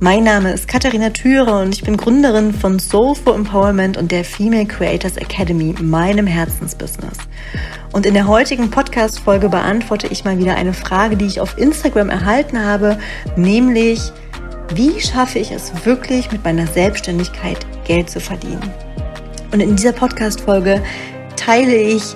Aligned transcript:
Mein 0.00 0.22
Name 0.22 0.52
ist 0.52 0.68
Katharina 0.68 1.10
Thüre 1.10 1.60
und 1.60 1.74
ich 1.74 1.82
bin 1.82 1.96
Gründerin 1.96 2.54
von 2.54 2.78
Soulful 2.78 3.34
Empowerment 3.34 3.96
und 3.96 4.12
der 4.12 4.24
Female 4.24 4.64
Creators 4.64 5.16
Academy, 5.16 5.74
meinem 5.80 6.28
Herzensbusiness. 6.28 7.18
Und 7.92 8.06
in 8.06 8.14
der 8.14 8.28
heutigen 8.28 8.70
Podcast-Folge 8.70 9.48
beantworte 9.48 10.06
ich 10.06 10.24
mal 10.24 10.38
wieder 10.38 10.54
eine 10.54 10.72
Frage, 10.72 11.16
die 11.16 11.26
ich 11.26 11.40
auf 11.40 11.58
Instagram 11.58 12.10
erhalten 12.10 12.64
habe, 12.64 13.00
nämlich, 13.34 14.12
wie 14.72 15.00
schaffe 15.00 15.40
ich 15.40 15.50
es 15.50 15.72
wirklich 15.84 16.30
mit 16.30 16.44
meiner 16.44 16.68
Selbstständigkeit 16.68 17.66
Geld 17.84 18.08
zu 18.08 18.20
verdienen? 18.20 18.72
Und 19.52 19.58
in 19.58 19.74
dieser 19.74 19.92
Podcast-Folge 19.92 20.80
teile 21.34 21.74
ich 21.74 22.14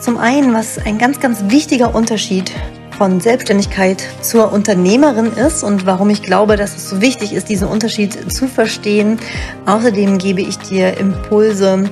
zum 0.00 0.18
einen, 0.18 0.52
was 0.52 0.84
ein 0.84 0.98
ganz, 0.98 1.20
ganz 1.20 1.44
wichtiger 1.46 1.94
Unterschied 1.94 2.50
von 2.96 3.20
Selbstständigkeit 3.20 4.02
zur 4.22 4.52
Unternehmerin 4.52 5.32
ist 5.32 5.62
und 5.62 5.86
warum 5.86 6.10
ich 6.10 6.22
glaube, 6.22 6.56
dass 6.56 6.76
es 6.76 6.88
so 6.88 7.00
wichtig 7.00 7.32
ist, 7.32 7.48
diesen 7.48 7.68
Unterschied 7.68 8.32
zu 8.32 8.48
verstehen. 8.48 9.18
Außerdem 9.66 10.18
gebe 10.18 10.40
ich 10.40 10.58
dir 10.58 10.96
Impulse 10.98 11.90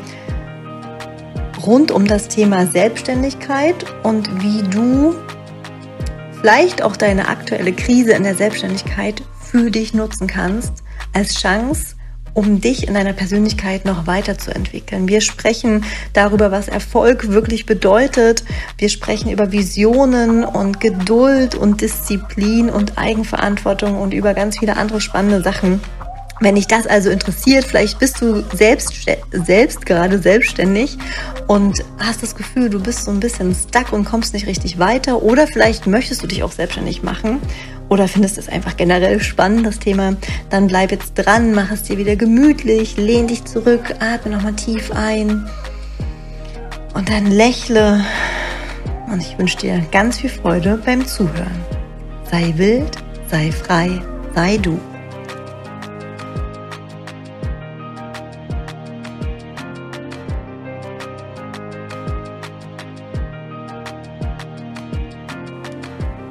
rund 1.64 1.91
um 1.91 2.06
das 2.06 2.28
Thema 2.28 2.67
Selbstständigkeit 2.67 3.75
und 4.03 4.42
wie 4.42 4.62
du 4.62 5.14
vielleicht 6.41 6.83
auch 6.83 6.97
deine 6.97 7.28
aktuelle 7.28 7.72
Krise 7.72 8.12
in 8.12 8.25
der 8.25 8.34
Selbstständigkeit 8.34 9.22
für 9.41 9.70
dich 9.70 9.94
nutzen 9.94 10.27
kannst 10.27 10.83
als 11.12 11.34
Chance, 11.34 11.97
um 12.34 12.61
dich 12.61 12.88
in 12.88 12.94
deiner 12.94 13.12
Persönlichkeit 13.12 13.84
noch 13.84 14.06
weiterzuentwickeln. 14.06 15.08
Wir 15.08 15.20
sprechen 15.20 15.84
darüber, 16.12 16.50
was 16.50 16.69
Erfolg 16.69 17.28
wirklich 17.28 17.66
bedeutet. 17.66 18.44
Wir 18.78 18.88
sprechen 18.88 19.30
über 19.30 19.52
Visionen 19.52 20.44
und 20.44 20.80
Geduld 20.80 21.55
und 21.55 21.80
Disziplin 21.80 22.70
und 22.70 22.98
Eigenverantwortung 22.98 24.00
und 24.00 24.14
über 24.14 24.34
ganz 24.34 24.58
viele 24.58 24.77
andere 24.77 25.00
spannende 25.00 25.42
Sachen. 25.42 25.80
Wenn 26.41 26.56
dich 26.56 26.66
das 26.66 26.88
also 26.88 27.08
interessiert, 27.10 27.64
vielleicht 27.64 28.00
bist 28.00 28.20
du 28.20 28.42
selbst, 28.53 28.92
selbst 29.30 29.86
gerade 29.86 30.19
selbstständig 30.19 30.98
und 31.47 31.84
hast 31.98 32.22
das 32.22 32.34
Gefühl, 32.34 32.69
du 32.69 32.80
bist 32.80 33.05
so 33.05 33.12
ein 33.12 33.20
bisschen 33.20 33.55
stuck 33.55 33.92
und 33.92 34.05
kommst 34.05 34.34
nicht 34.34 34.48
richtig 34.48 34.80
weiter 34.80 35.22
oder 35.22 35.47
vielleicht 35.47 35.86
möchtest 35.86 36.20
du 36.20 36.27
dich 36.27 36.42
auch 36.42 36.50
selbstständig 36.50 37.05
machen 37.05 37.41
oder 37.92 38.08
findest 38.08 38.38
es 38.38 38.48
einfach 38.48 38.78
generell 38.78 39.20
spannend, 39.20 39.66
das 39.66 39.78
Thema, 39.78 40.16
dann 40.48 40.66
bleib 40.66 40.92
jetzt 40.92 41.12
dran, 41.12 41.52
mach 41.52 41.70
es 41.70 41.82
dir 41.82 41.98
wieder 41.98 42.16
gemütlich, 42.16 42.96
lehn 42.96 43.26
dich 43.26 43.44
zurück, 43.44 43.94
atme 44.00 44.32
nochmal 44.32 44.54
tief 44.54 44.90
ein 44.92 45.46
und 46.94 47.10
dann 47.10 47.26
lächle. 47.26 48.02
Und 49.12 49.20
ich 49.20 49.38
wünsche 49.38 49.58
dir 49.58 49.82
ganz 49.92 50.20
viel 50.20 50.30
Freude 50.30 50.80
beim 50.86 51.06
Zuhören. 51.06 51.60
Sei 52.30 52.54
wild, 52.56 52.96
sei 53.30 53.52
frei, 53.52 54.00
sei 54.34 54.56
du. 54.56 54.80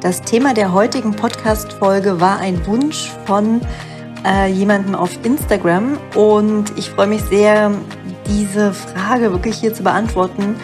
Das 0.01 0.23
Thema 0.23 0.56
der 0.56 0.73
heutigen 0.73 1.16
Podcast-Folge 1.16 2.19
war 2.19 2.39
ein 2.39 2.66
Wunsch 2.66 3.12
von 3.28 3.62
äh, 4.25 4.51
jemandem 4.51 4.95
auf 4.95 5.12
Instagram 5.23 6.00
und 6.16 6.75
ich 6.75 6.89
freue 6.89 7.06
mich 7.06 7.22
sehr, 7.22 7.72
diese 8.25 8.73
Frage 8.73 9.31
wirklich 9.31 9.57
hier 9.57 9.75
zu 9.75 9.84
beantworten. 9.84 10.56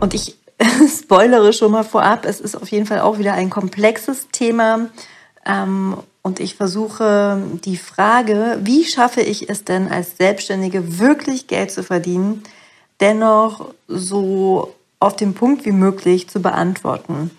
Und 0.00 0.14
ich 0.14 0.36
spoilere 1.00 1.52
schon 1.52 1.70
mal 1.70 1.84
vorab, 1.84 2.24
es 2.24 2.40
ist 2.40 2.56
auf 2.56 2.68
jeden 2.72 2.86
Fall 2.86 2.98
auch 2.98 3.20
wieder 3.20 3.34
ein 3.34 3.50
komplexes 3.50 4.26
Thema. 4.32 4.88
Ähm, 5.46 5.96
und 6.22 6.40
ich 6.40 6.56
versuche 6.56 7.40
die 7.64 7.76
Frage, 7.76 8.58
wie 8.62 8.84
schaffe 8.84 9.20
ich 9.20 9.48
es 9.48 9.62
denn 9.62 9.86
als 9.86 10.16
Selbstständige 10.16 10.98
wirklich 10.98 11.46
Geld 11.46 11.70
zu 11.70 11.84
verdienen, 11.84 12.42
dennoch 12.98 13.68
so 13.86 14.74
auf 14.98 15.14
den 15.14 15.34
Punkt 15.34 15.64
wie 15.66 15.72
möglich 15.72 16.28
zu 16.28 16.42
beantworten. 16.42 17.30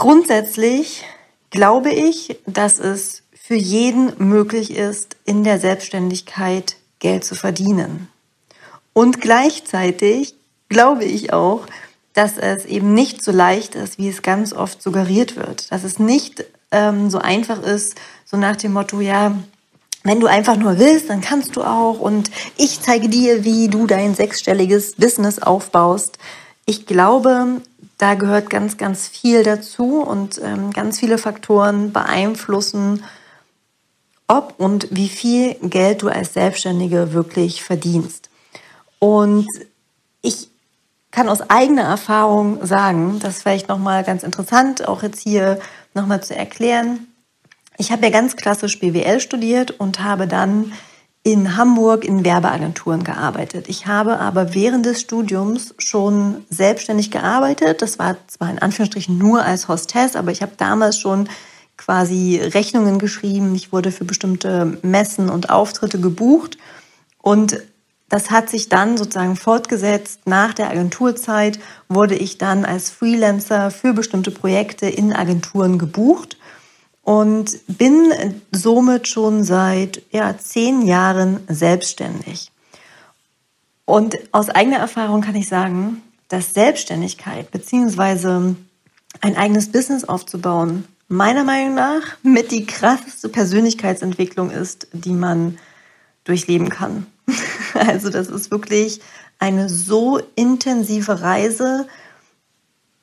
Grundsätzlich 0.00 1.04
glaube 1.50 1.90
ich, 1.90 2.38
dass 2.46 2.78
es 2.78 3.22
für 3.34 3.54
jeden 3.54 4.14
möglich 4.16 4.74
ist, 4.74 5.16
in 5.26 5.44
der 5.44 5.60
Selbstständigkeit 5.60 6.76
Geld 7.00 7.22
zu 7.22 7.34
verdienen. 7.34 8.08
Und 8.94 9.20
gleichzeitig 9.20 10.36
glaube 10.70 11.04
ich 11.04 11.34
auch, 11.34 11.66
dass 12.14 12.38
es 12.38 12.64
eben 12.64 12.94
nicht 12.94 13.22
so 13.22 13.30
leicht 13.30 13.74
ist, 13.74 13.98
wie 13.98 14.08
es 14.08 14.22
ganz 14.22 14.54
oft 14.54 14.80
suggeriert 14.82 15.36
wird. 15.36 15.70
Dass 15.70 15.84
es 15.84 15.98
nicht 15.98 16.46
ähm, 16.70 17.10
so 17.10 17.18
einfach 17.18 17.62
ist, 17.62 17.96
so 18.24 18.38
nach 18.38 18.56
dem 18.56 18.72
Motto, 18.72 19.02
ja, 19.02 19.36
wenn 20.02 20.18
du 20.18 20.28
einfach 20.28 20.56
nur 20.56 20.78
willst, 20.78 21.10
dann 21.10 21.20
kannst 21.20 21.56
du 21.56 21.62
auch 21.62 22.00
und 22.00 22.30
ich 22.56 22.80
zeige 22.80 23.10
dir, 23.10 23.44
wie 23.44 23.68
du 23.68 23.86
dein 23.86 24.14
sechsstelliges 24.14 24.94
Business 24.96 25.40
aufbaust. 25.40 26.16
Ich 26.64 26.86
glaube, 26.86 27.60
da 28.00 28.14
gehört 28.14 28.50
ganz, 28.50 28.76
ganz 28.76 29.08
viel 29.08 29.42
dazu 29.42 30.00
und 30.00 30.40
ähm, 30.42 30.72
ganz 30.72 30.98
viele 30.98 31.18
Faktoren 31.18 31.92
beeinflussen, 31.92 33.04
ob 34.26 34.54
und 34.58 34.88
wie 34.90 35.08
viel 35.08 35.54
Geld 35.62 36.02
du 36.02 36.08
als 36.08 36.34
Selbstständige 36.34 37.12
wirklich 37.12 37.62
verdienst. 37.62 38.30
Und 38.98 39.46
ich 40.22 40.48
kann 41.10 41.28
aus 41.28 41.48
eigener 41.50 41.82
Erfahrung 41.82 42.64
sagen, 42.64 43.18
das 43.18 43.36
ist 43.36 43.42
vielleicht 43.42 43.68
nochmal 43.68 44.04
ganz 44.04 44.22
interessant, 44.22 44.86
auch 44.86 45.02
jetzt 45.02 45.20
hier 45.20 45.58
nochmal 45.94 46.22
zu 46.22 46.36
erklären. 46.36 47.08
Ich 47.78 47.90
habe 47.90 48.04
ja 48.04 48.10
ganz 48.10 48.36
klassisch 48.36 48.78
BWL 48.78 49.20
studiert 49.20 49.72
und 49.72 50.00
habe 50.00 50.28
dann 50.28 50.72
in 51.22 51.56
Hamburg 51.56 52.04
in 52.04 52.24
Werbeagenturen 52.24 53.04
gearbeitet. 53.04 53.68
Ich 53.68 53.86
habe 53.86 54.18
aber 54.18 54.54
während 54.54 54.86
des 54.86 55.00
Studiums 55.00 55.74
schon 55.78 56.46
selbstständig 56.48 57.10
gearbeitet. 57.10 57.82
Das 57.82 57.98
war 57.98 58.16
zwar 58.26 58.50
in 58.50 58.58
Anführungsstrichen 58.58 59.18
nur 59.18 59.44
als 59.44 59.68
Hostess, 59.68 60.16
aber 60.16 60.30
ich 60.30 60.40
habe 60.40 60.52
damals 60.56 60.98
schon 60.98 61.28
quasi 61.76 62.40
Rechnungen 62.42 62.98
geschrieben. 62.98 63.54
Ich 63.54 63.72
wurde 63.72 63.92
für 63.92 64.04
bestimmte 64.04 64.78
Messen 64.82 65.28
und 65.28 65.50
Auftritte 65.50 66.00
gebucht. 66.00 66.56
Und 67.20 67.60
das 68.08 68.30
hat 68.30 68.48
sich 68.48 68.70
dann 68.70 68.96
sozusagen 68.96 69.36
fortgesetzt. 69.36 70.20
Nach 70.24 70.54
der 70.54 70.70
Agenturzeit 70.70 71.60
wurde 71.88 72.16
ich 72.16 72.38
dann 72.38 72.64
als 72.64 72.90
Freelancer 72.90 73.70
für 73.70 73.92
bestimmte 73.92 74.30
Projekte 74.30 74.86
in 74.88 75.12
Agenturen 75.12 75.78
gebucht 75.78 76.38
und 77.02 77.58
bin 77.66 78.12
somit 78.52 79.08
schon 79.08 79.44
seit 79.44 80.02
ja, 80.10 80.36
zehn 80.36 80.82
Jahren 80.82 81.40
selbstständig. 81.48 82.50
Und 83.84 84.16
aus 84.32 84.50
eigener 84.50 84.78
Erfahrung 84.78 85.20
kann 85.20 85.34
ich 85.34 85.48
sagen, 85.48 86.02
dass 86.28 86.54
Selbstständigkeit 86.54 87.50
bzw. 87.50 88.54
ein 89.20 89.36
eigenes 89.36 89.72
Business 89.72 90.04
aufzubauen, 90.04 90.84
meiner 91.08 91.42
Meinung 91.42 91.74
nach 91.74 92.02
mit 92.22 92.52
die 92.52 92.66
krasseste 92.66 93.28
Persönlichkeitsentwicklung 93.28 94.50
ist, 94.50 94.86
die 94.92 95.12
man 95.12 95.58
durchleben 96.24 96.68
kann. 96.68 97.06
Also 97.72 98.10
das 98.10 98.26
ist 98.26 98.50
wirklich 98.50 99.00
eine 99.38 99.68
so 99.68 100.20
intensive 100.34 101.22
Reise 101.22 101.86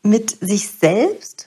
mit 0.03 0.37
sich 0.41 0.69
selbst, 0.69 1.46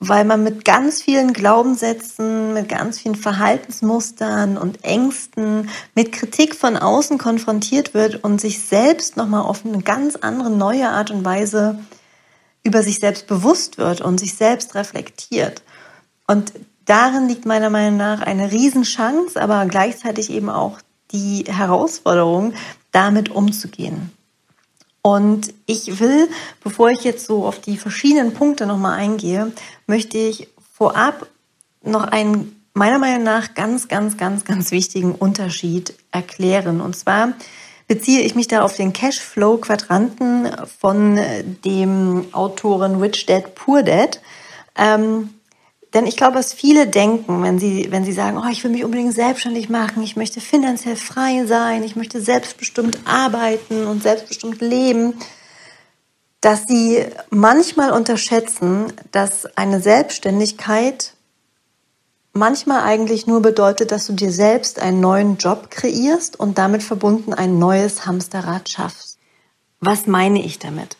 weil 0.00 0.24
man 0.24 0.44
mit 0.44 0.64
ganz 0.64 1.02
vielen 1.02 1.32
Glaubenssätzen, 1.32 2.54
mit 2.54 2.68
ganz 2.68 3.00
vielen 3.00 3.16
Verhaltensmustern 3.16 4.56
und 4.56 4.84
Ängsten, 4.84 5.68
mit 5.94 6.12
Kritik 6.12 6.54
von 6.54 6.76
außen 6.76 7.18
konfrontiert 7.18 7.94
wird 7.94 8.22
und 8.22 8.40
sich 8.40 8.60
selbst 8.60 9.16
nochmal 9.16 9.42
auf 9.42 9.66
eine 9.66 9.82
ganz 9.82 10.14
andere, 10.16 10.50
neue 10.50 10.88
Art 10.88 11.10
und 11.10 11.24
Weise 11.24 11.78
über 12.62 12.82
sich 12.82 13.00
selbst 13.00 13.26
bewusst 13.26 13.78
wird 13.78 14.00
und 14.00 14.18
sich 14.18 14.34
selbst 14.34 14.74
reflektiert. 14.74 15.62
Und 16.26 16.52
darin 16.84 17.26
liegt 17.26 17.46
meiner 17.46 17.70
Meinung 17.70 17.96
nach 17.96 18.20
eine 18.20 18.52
Riesenchance, 18.52 19.40
aber 19.40 19.66
gleichzeitig 19.66 20.30
eben 20.30 20.50
auch 20.50 20.78
die 21.10 21.44
Herausforderung, 21.48 22.52
damit 22.92 23.30
umzugehen. 23.30 24.12
Und 25.02 25.54
ich 25.66 26.00
will, 26.00 26.28
bevor 26.62 26.90
ich 26.90 27.04
jetzt 27.04 27.26
so 27.26 27.46
auf 27.46 27.60
die 27.60 27.76
verschiedenen 27.76 28.34
Punkte 28.34 28.66
nochmal 28.66 28.98
eingehe, 28.98 29.52
möchte 29.86 30.18
ich 30.18 30.48
vorab 30.72 31.26
noch 31.82 32.04
einen 32.04 32.54
meiner 32.74 32.98
Meinung 32.98 33.24
nach 33.24 33.54
ganz, 33.54 33.88
ganz, 33.88 34.16
ganz, 34.16 34.44
ganz 34.44 34.70
wichtigen 34.70 35.14
Unterschied 35.14 35.94
erklären. 36.12 36.80
Und 36.80 36.96
zwar 36.96 37.32
beziehe 37.88 38.22
ich 38.22 38.34
mich 38.34 38.48
da 38.48 38.62
auf 38.62 38.76
den 38.76 38.92
Cashflow-Quadranten 38.92 40.48
von 40.78 41.18
dem 41.64 42.26
Autoren 42.32 43.00
Rich 43.00 43.26
Dad 43.26 43.54
Poor 43.54 43.82
Dad. 43.82 44.20
Ähm, 44.76 45.30
denn 45.94 46.06
ich 46.06 46.16
glaube, 46.16 46.36
was 46.36 46.52
viele 46.52 46.86
denken, 46.86 47.42
wenn 47.42 47.58
sie, 47.58 47.90
wenn 47.90 48.04
sie 48.04 48.12
sagen, 48.12 48.38
oh, 48.38 48.50
ich 48.50 48.62
will 48.62 48.70
mich 48.70 48.84
unbedingt 48.84 49.14
selbstständig 49.14 49.70
machen, 49.70 50.02
ich 50.02 50.16
möchte 50.16 50.40
finanziell 50.40 50.96
frei 50.96 51.46
sein, 51.46 51.82
ich 51.82 51.96
möchte 51.96 52.20
selbstbestimmt 52.20 52.98
arbeiten 53.06 53.86
und 53.86 54.02
selbstbestimmt 54.02 54.60
leben, 54.60 55.14
dass 56.40 56.66
sie 56.66 57.04
manchmal 57.30 57.92
unterschätzen, 57.92 58.92
dass 59.12 59.46
eine 59.56 59.80
Selbstständigkeit 59.80 61.14
manchmal 62.32 62.82
eigentlich 62.82 63.26
nur 63.26 63.40
bedeutet, 63.40 63.90
dass 63.90 64.06
du 64.06 64.12
dir 64.12 64.30
selbst 64.30 64.80
einen 64.80 65.00
neuen 65.00 65.38
Job 65.38 65.70
kreierst 65.70 66.38
und 66.38 66.58
damit 66.58 66.82
verbunden 66.82 67.32
ein 67.32 67.58
neues 67.58 68.06
Hamsterrad 68.06 68.68
schaffst. 68.68 69.18
Was 69.80 70.06
meine 70.06 70.44
ich 70.44 70.58
damit? 70.58 70.96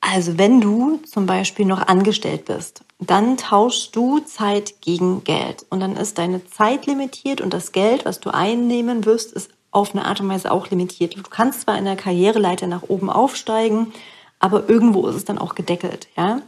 Also 0.00 0.36
wenn 0.38 0.60
du 0.60 0.98
zum 0.98 1.26
Beispiel 1.26 1.64
noch 1.64 1.86
angestellt 1.86 2.44
bist, 2.44 2.82
dann 2.98 3.36
tauschst 3.36 3.94
du 3.96 4.20
Zeit 4.20 4.80
gegen 4.80 5.24
Geld 5.24 5.66
und 5.70 5.80
dann 5.80 5.96
ist 5.96 6.18
deine 6.18 6.46
Zeit 6.46 6.86
limitiert 6.86 7.40
und 7.40 7.52
das 7.52 7.72
Geld, 7.72 8.04
was 8.04 8.20
du 8.20 8.30
einnehmen 8.30 9.04
wirst, 9.04 9.32
ist 9.32 9.50
auf 9.70 9.94
eine 9.94 10.04
Art 10.04 10.20
und 10.20 10.28
Weise 10.28 10.52
auch 10.52 10.70
limitiert. 10.70 11.16
Du 11.16 11.22
kannst 11.22 11.62
zwar 11.62 11.76
in 11.76 11.84
der 11.84 11.96
Karriereleiter 11.96 12.66
nach 12.66 12.84
oben 12.88 13.10
aufsteigen, 13.10 13.92
aber 14.38 14.68
irgendwo 14.68 15.06
ist 15.08 15.16
es 15.16 15.24
dann 15.24 15.38
auch 15.38 15.54
gedeckelt, 15.54 16.08
ja. 16.16 16.42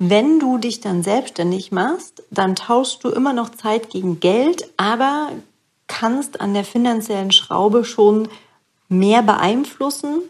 Wenn 0.00 0.38
du 0.38 0.58
dich 0.58 0.80
dann 0.80 1.02
selbstständig 1.02 1.72
machst, 1.72 2.22
dann 2.30 2.54
tauschst 2.54 3.02
du 3.02 3.08
immer 3.08 3.32
noch 3.32 3.50
Zeit 3.50 3.90
gegen 3.90 4.20
Geld, 4.20 4.72
aber 4.76 5.32
kannst 5.88 6.40
an 6.40 6.54
der 6.54 6.64
finanziellen 6.64 7.32
Schraube 7.32 7.84
schon 7.84 8.28
mehr 8.88 9.22
beeinflussen, 9.22 10.22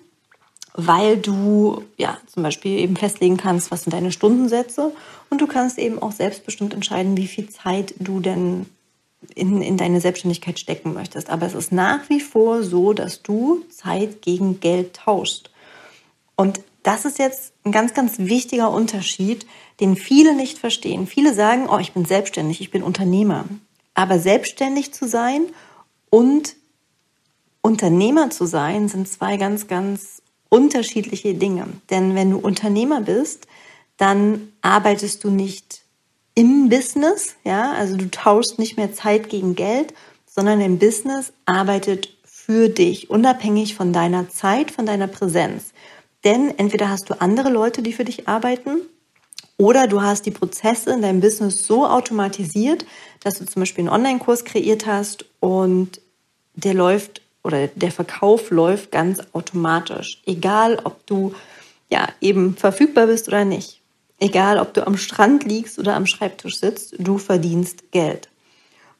weil 0.80 1.16
du 1.16 1.82
ja 1.96 2.18
zum 2.32 2.44
Beispiel 2.44 2.78
eben 2.78 2.94
festlegen 2.94 3.36
kannst, 3.36 3.72
was 3.72 3.82
sind 3.82 3.92
deine 3.92 4.12
Stundensätze 4.12 4.92
und 5.28 5.40
du 5.40 5.48
kannst 5.48 5.76
eben 5.76 6.00
auch 6.00 6.12
selbstbestimmt 6.12 6.72
entscheiden, 6.72 7.16
wie 7.16 7.26
viel 7.26 7.50
Zeit 7.50 7.94
du 7.98 8.20
denn 8.20 8.66
in, 9.34 9.60
in 9.60 9.76
deine 9.76 10.00
Selbstständigkeit 10.00 10.56
stecken 10.60 10.94
möchtest. 10.94 11.30
Aber 11.30 11.46
es 11.46 11.54
ist 11.54 11.72
nach 11.72 12.08
wie 12.08 12.20
vor 12.20 12.62
so, 12.62 12.92
dass 12.92 13.22
du 13.24 13.64
Zeit 13.70 14.22
gegen 14.22 14.60
Geld 14.60 14.94
tauschst. 14.94 15.50
Und 16.36 16.60
das 16.84 17.04
ist 17.04 17.18
jetzt 17.18 17.54
ein 17.64 17.72
ganz, 17.72 17.92
ganz 17.92 18.20
wichtiger 18.20 18.70
Unterschied, 18.70 19.46
den 19.80 19.96
viele 19.96 20.36
nicht 20.36 20.58
verstehen. 20.58 21.08
Viele 21.08 21.34
sagen, 21.34 21.66
oh, 21.68 21.78
ich 21.78 21.92
bin 21.92 22.04
selbstständig, 22.04 22.60
ich 22.60 22.70
bin 22.70 22.84
Unternehmer. 22.84 23.46
Aber 23.94 24.20
selbstständig 24.20 24.94
zu 24.94 25.08
sein 25.08 25.46
und 26.08 26.54
Unternehmer 27.62 28.30
zu 28.30 28.46
sein, 28.46 28.88
sind 28.88 29.08
zwei 29.08 29.36
ganz, 29.38 29.66
ganz 29.66 30.22
unterschiedliche 30.48 31.34
Dinge. 31.34 31.66
Denn 31.90 32.14
wenn 32.14 32.30
du 32.30 32.38
Unternehmer 32.38 33.00
bist, 33.00 33.46
dann 33.96 34.52
arbeitest 34.62 35.24
du 35.24 35.30
nicht 35.30 35.82
im 36.34 36.68
Business, 36.68 37.34
ja, 37.44 37.72
also 37.72 37.96
du 37.96 38.10
tauschst 38.10 38.58
nicht 38.58 38.76
mehr 38.76 38.92
Zeit 38.92 39.28
gegen 39.28 39.56
Geld, 39.56 39.92
sondern 40.26 40.60
im 40.60 40.78
Business 40.78 41.32
arbeitet 41.46 42.16
für 42.24 42.68
dich, 42.68 43.10
unabhängig 43.10 43.74
von 43.74 43.92
deiner 43.92 44.28
Zeit, 44.30 44.70
von 44.70 44.86
deiner 44.86 45.08
Präsenz. 45.08 45.72
Denn 46.24 46.56
entweder 46.56 46.90
hast 46.90 47.10
du 47.10 47.20
andere 47.20 47.50
Leute, 47.50 47.82
die 47.82 47.92
für 47.92 48.04
dich 48.04 48.28
arbeiten, 48.28 48.82
oder 49.56 49.88
du 49.88 50.00
hast 50.00 50.24
die 50.24 50.30
Prozesse 50.30 50.92
in 50.92 51.02
deinem 51.02 51.20
Business 51.20 51.66
so 51.66 51.84
automatisiert, 51.84 52.86
dass 53.20 53.38
du 53.38 53.44
zum 53.44 53.60
Beispiel 53.60 53.82
einen 53.82 53.92
Online-Kurs 53.92 54.44
kreiert 54.44 54.86
hast 54.86 55.24
und 55.40 56.00
der 56.54 56.74
läuft 56.74 57.22
oder 57.48 57.66
der 57.66 57.90
Verkauf 57.90 58.50
läuft 58.50 58.92
ganz 58.92 59.20
automatisch. 59.32 60.22
Egal, 60.26 60.80
ob 60.84 61.04
du 61.06 61.34
ja 61.90 62.06
eben 62.20 62.56
verfügbar 62.56 63.06
bist 63.06 63.26
oder 63.26 63.44
nicht. 63.44 63.80
Egal, 64.20 64.58
ob 64.58 64.74
du 64.74 64.86
am 64.86 64.96
Strand 64.96 65.44
liegst 65.44 65.78
oder 65.78 65.96
am 65.96 66.06
Schreibtisch 66.06 66.58
sitzt, 66.58 66.94
du 66.98 67.18
verdienst 67.18 67.90
Geld. 67.90 68.28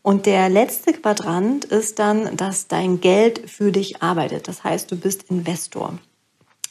Und 0.02 0.26
der 0.26 0.48
letzte 0.48 0.92
Quadrant 0.92 1.66
ist 1.66 1.98
dann, 1.98 2.36
dass 2.36 2.68
dein 2.68 3.00
Geld 3.00 3.50
für 3.50 3.70
dich 3.70 4.02
arbeitet. 4.02 4.48
Das 4.48 4.64
heißt, 4.64 4.90
du 4.90 4.96
bist 4.96 5.24
Investor. 5.24 5.98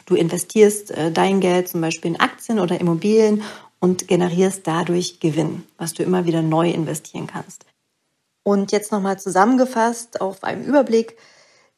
Du 0.05 0.15
investierst 0.15 0.91
äh, 0.91 1.11
dein 1.11 1.41
Geld 1.41 1.67
zum 1.67 1.81
Beispiel 1.81 2.11
in 2.11 2.19
Aktien 2.19 2.59
oder 2.59 2.79
Immobilien 2.79 3.43
und 3.79 4.07
generierst 4.07 4.65
dadurch 4.65 5.19
Gewinn, 5.19 5.63
was 5.77 5.93
du 5.93 6.03
immer 6.03 6.25
wieder 6.25 6.41
neu 6.41 6.71
investieren 6.71 7.27
kannst. 7.27 7.65
Und 8.43 8.71
jetzt 8.71 8.93
nochmal 8.93 9.19
zusammengefasst 9.19 10.21
auf 10.21 10.43
einem 10.45 10.63
Überblick. 10.63 11.17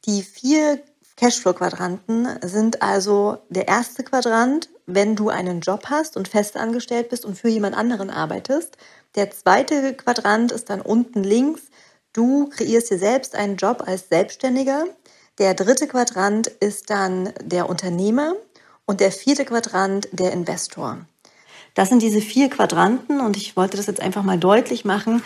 Die 0.06 0.22
vier 0.22 0.80
Cashflow-Quadranten 1.16 2.26
sind 2.42 2.80
also 2.80 3.38
der 3.50 3.68
erste 3.68 4.02
Quadrant, 4.02 4.70
wenn 4.86 5.16
du 5.16 5.28
einen 5.28 5.60
Job 5.60 5.84
hast 5.90 6.16
und 6.16 6.28
fest 6.28 6.56
angestellt 6.56 7.10
bist 7.10 7.26
und 7.26 7.36
für 7.36 7.48
jemand 7.48 7.76
anderen 7.76 8.08
arbeitest. 8.08 8.78
Der 9.16 9.30
zweite 9.30 9.94
Quadrant 9.94 10.50
ist 10.52 10.70
dann 10.70 10.80
unten 10.80 11.22
links. 11.22 11.62
Du 12.14 12.48
kreierst 12.48 12.90
dir 12.90 12.98
selbst 12.98 13.34
einen 13.34 13.56
Job 13.56 13.84
als 13.86 14.08
Selbstständiger. 14.08 14.84
Der 15.38 15.54
dritte 15.54 15.86
Quadrant 15.86 16.46
ist 16.46 16.88
dann 16.88 17.32
der 17.42 17.68
Unternehmer 17.68 18.34
und 18.86 19.00
der 19.00 19.12
vierte 19.12 19.44
Quadrant 19.44 20.08
der 20.12 20.32
Investor. 20.32 20.98
Das 21.74 21.90
sind 21.90 22.02
diese 22.02 22.20
vier 22.20 22.48
Quadranten 22.48 23.20
und 23.20 23.36
ich 23.36 23.56
wollte 23.56 23.76
das 23.76 23.86
jetzt 23.86 24.00
einfach 24.00 24.22
mal 24.22 24.38
deutlich 24.38 24.84
machen, 24.84 25.22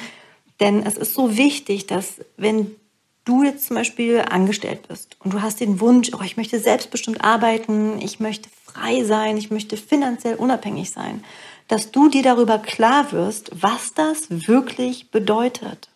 denn 0.61 0.85
es 0.85 0.97
ist 0.97 1.15
so 1.15 1.37
wichtig, 1.37 1.87
dass 1.87 2.20
wenn 2.37 2.77
du 3.25 3.43
jetzt 3.43 3.67
zum 3.67 3.76
Beispiel 3.76 4.25
angestellt 4.29 4.88
bist 4.88 5.17
und 5.21 5.32
du 5.35 5.43
hast 5.43 5.61
den 5.61 5.81
Wunsch, 5.81 6.11
oh, 6.15 6.23
ich 6.25 6.37
möchte 6.37 6.59
selbstbestimmt 6.59 7.25
arbeiten, 7.25 8.00
ich 8.00 8.21
möchte 8.21 8.49
frei 8.65 9.05
sein, 9.05 9.37
ich 9.37 9.50
möchte 9.50 9.76
finanziell 9.76 10.37
unabhängig 10.37 10.91
sein, 10.91 11.25
dass 11.69 11.91
du 11.91 12.09
dir 12.09 12.23
darüber 12.23 12.59
klar 12.59 13.12
wirst, 13.12 13.50
was 13.55 13.94
das 13.94 14.26
wirklich 14.29 15.11
bedeutet. 15.11 15.88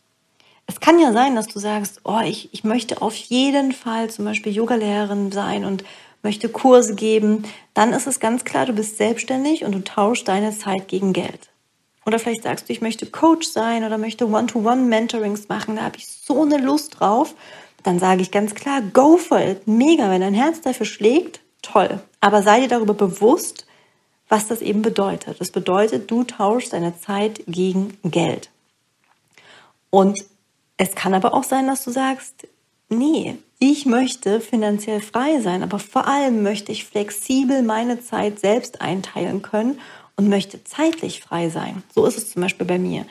Es 0.66 0.80
kann 0.80 0.98
ja 0.98 1.12
sein, 1.12 1.34
dass 1.34 1.48
du 1.48 1.58
sagst, 1.58 2.00
oh, 2.04 2.20
ich, 2.24 2.52
ich 2.52 2.62
möchte 2.62 3.00
auf 3.00 3.14
jeden 3.14 3.72
Fall 3.72 4.10
zum 4.10 4.26
Beispiel 4.26 4.52
Yogalehrerin 4.52 5.32
sein 5.32 5.64
und 5.64 5.82
möchte 6.22 6.48
Kurse 6.48 6.94
geben. 6.94 7.44
Dann 7.74 7.92
ist 7.92 8.06
es 8.06 8.20
ganz 8.20 8.44
klar, 8.44 8.66
du 8.66 8.74
bist 8.74 8.98
selbstständig 8.98 9.64
und 9.64 9.72
du 9.72 9.82
tauschst 9.82 10.28
deine 10.28 10.56
Zeit 10.56 10.88
gegen 10.88 11.12
Geld. 11.12 11.48
Oder 12.08 12.18
vielleicht 12.18 12.44
sagst 12.44 12.66
du, 12.66 12.72
ich 12.72 12.80
möchte 12.80 13.04
Coach 13.04 13.46
sein 13.46 13.84
oder 13.84 13.98
möchte 13.98 14.26
One-to-One-Mentorings 14.26 15.50
machen, 15.50 15.76
da 15.76 15.82
habe 15.82 15.98
ich 15.98 16.06
so 16.06 16.40
eine 16.40 16.56
Lust 16.56 16.98
drauf. 16.98 17.34
Dann 17.82 17.98
sage 17.98 18.22
ich 18.22 18.30
ganz 18.30 18.54
klar, 18.54 18.80
go 18.80 19.18
for 19.18 19.38
it. 19.38 19.68
Mega, 19.68 20.10
wenn 20.10 20.22
dein 20.22 20.32
Herz 20.32 20.62
dafür 20.62 20.86
schlägt, 20.86 21.40
toll. 21.60 22.00
Aber 22.22 22.42
sei 22.42 22.60
dir 22.60 22.68
darüber 22.68 22.94
bewusst, 22.94 23.66
was 24.30 24.48
das 24.48 24.62
eben 24.62 24.80
bedeutet. 24.80 25.38
Das 25.38 25.50
bedeutet, 25.50 26.10
du 26.10 26.24
tauschst 26.24 26.72
deine 26.72 26.98
Zeit 26.98 27.42
gegen 27.46 27.98
Geld. 28.04 28.48
Und 29.90 30.18
es 30.78 30.94
kann 30.94 31.12
aber 31.12 31.34
auch 31.34 31.44
sein, 31.44 31.66
dass 31.66 31.84
du 31.84 31.90
sagst, 31.90 32.48
nee, 32.88 33.36
ich 33.58 33.84
möchte 33.84 34.40
finanziell 34.40 35.02
frei 35.02 35.42
sein, 35.42 35.62
aber 35.62 35.78
vor 35.78 36.08
allem 36.08 36.42
möchte 36.42 36.72
ich 36.72 36.86
flexibel 36.86 37.60
meine 37.60 38.00
Zeit 38.00 38.40
selbst 38.40 38.80
einteilen 38.80 39.42
können 39.42 39.78
und 40.18 40.28
möchte 40.28 40.62
zeitlich 40.64 41.20
frei 41.20 41.48
sein. 41.48 41.84
So 41.94 42.04
ist 42.04 42.18
es 42.18 42.32
zum 42.32 42.42
Beispiel 42.42 42.66
bei 42.66 42.78
mir. 42.78 43.06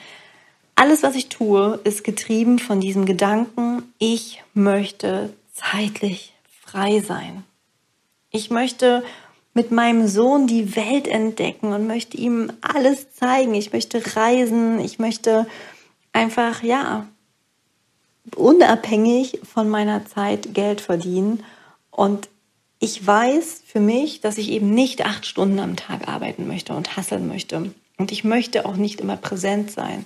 Alles, 0.75 1.03
was 1.03 1.15
ich 1.15 1.29
tue, 1.29 1.79
ist 1.85 2.03
getrieben 2.03 2.59
von 2.59 2.81
diesem 2.81 3.05
Gedanken, 3.05 3.81
ich 3.97 4.43
möchte 4.53 5.33
zeitlich 5.53 6.33
frei 6.49 6.99
sein. 6.99 7.43
Ich 8.29 8.51
möchte 8.51 9.03
mit 9.53 9.71
meinem 9.71 10.07
Sohn 10.07 10.47
die 10.47 10.75
Welt 10.75 11.07
entdecken 11.07 11.71
und 11.71 11.87
möchte 11.87 12.17
ihm 12.17 12.51
alles 12.61 13.11
zeigen. 13.13 13.55
Ich 13.55 13.71
möchte 13.71 14.15
reisen. 14.17 14.79
Ich 14.79 14.99
möchte 14.99 15.47
einfach, 16.11 16.61
ja, 16.61 17.07
unabhängig 18.35 19.39
von 19.51 19.69
meiner 19.69 20.05
Zeit 20.05 20.53
Geld 20.53 20.81
verdienen. 20.81 21.43
Und 21.89 22.27
ich 22.79 23.05
weiß 23.05 23.63
für 23.65 23.79
mich, 23.79 24.21
dass 24.21 24.37
ich 24.37 24.49
eben 24.49 24.73
nicht 24.73 25.05
acht 25.05 25.25
Stunden 25.25 25.59
am 25.59 25.75
Tag 25.75 26.07
arbeiten 26.07 26.47
möchte 26.47 26.73
und 26.73 26.97
hasseln 26.97 27.27
möchte. 27.27 27.73
Und 27.97 28.11
ich 28.11 28.23
möchte 28.23 28.65
auch 28.65 28.75
nicht 28.75 29.01
immer 29.01 29.17
präsent 29.17 29.71
sein. 29.71 30.05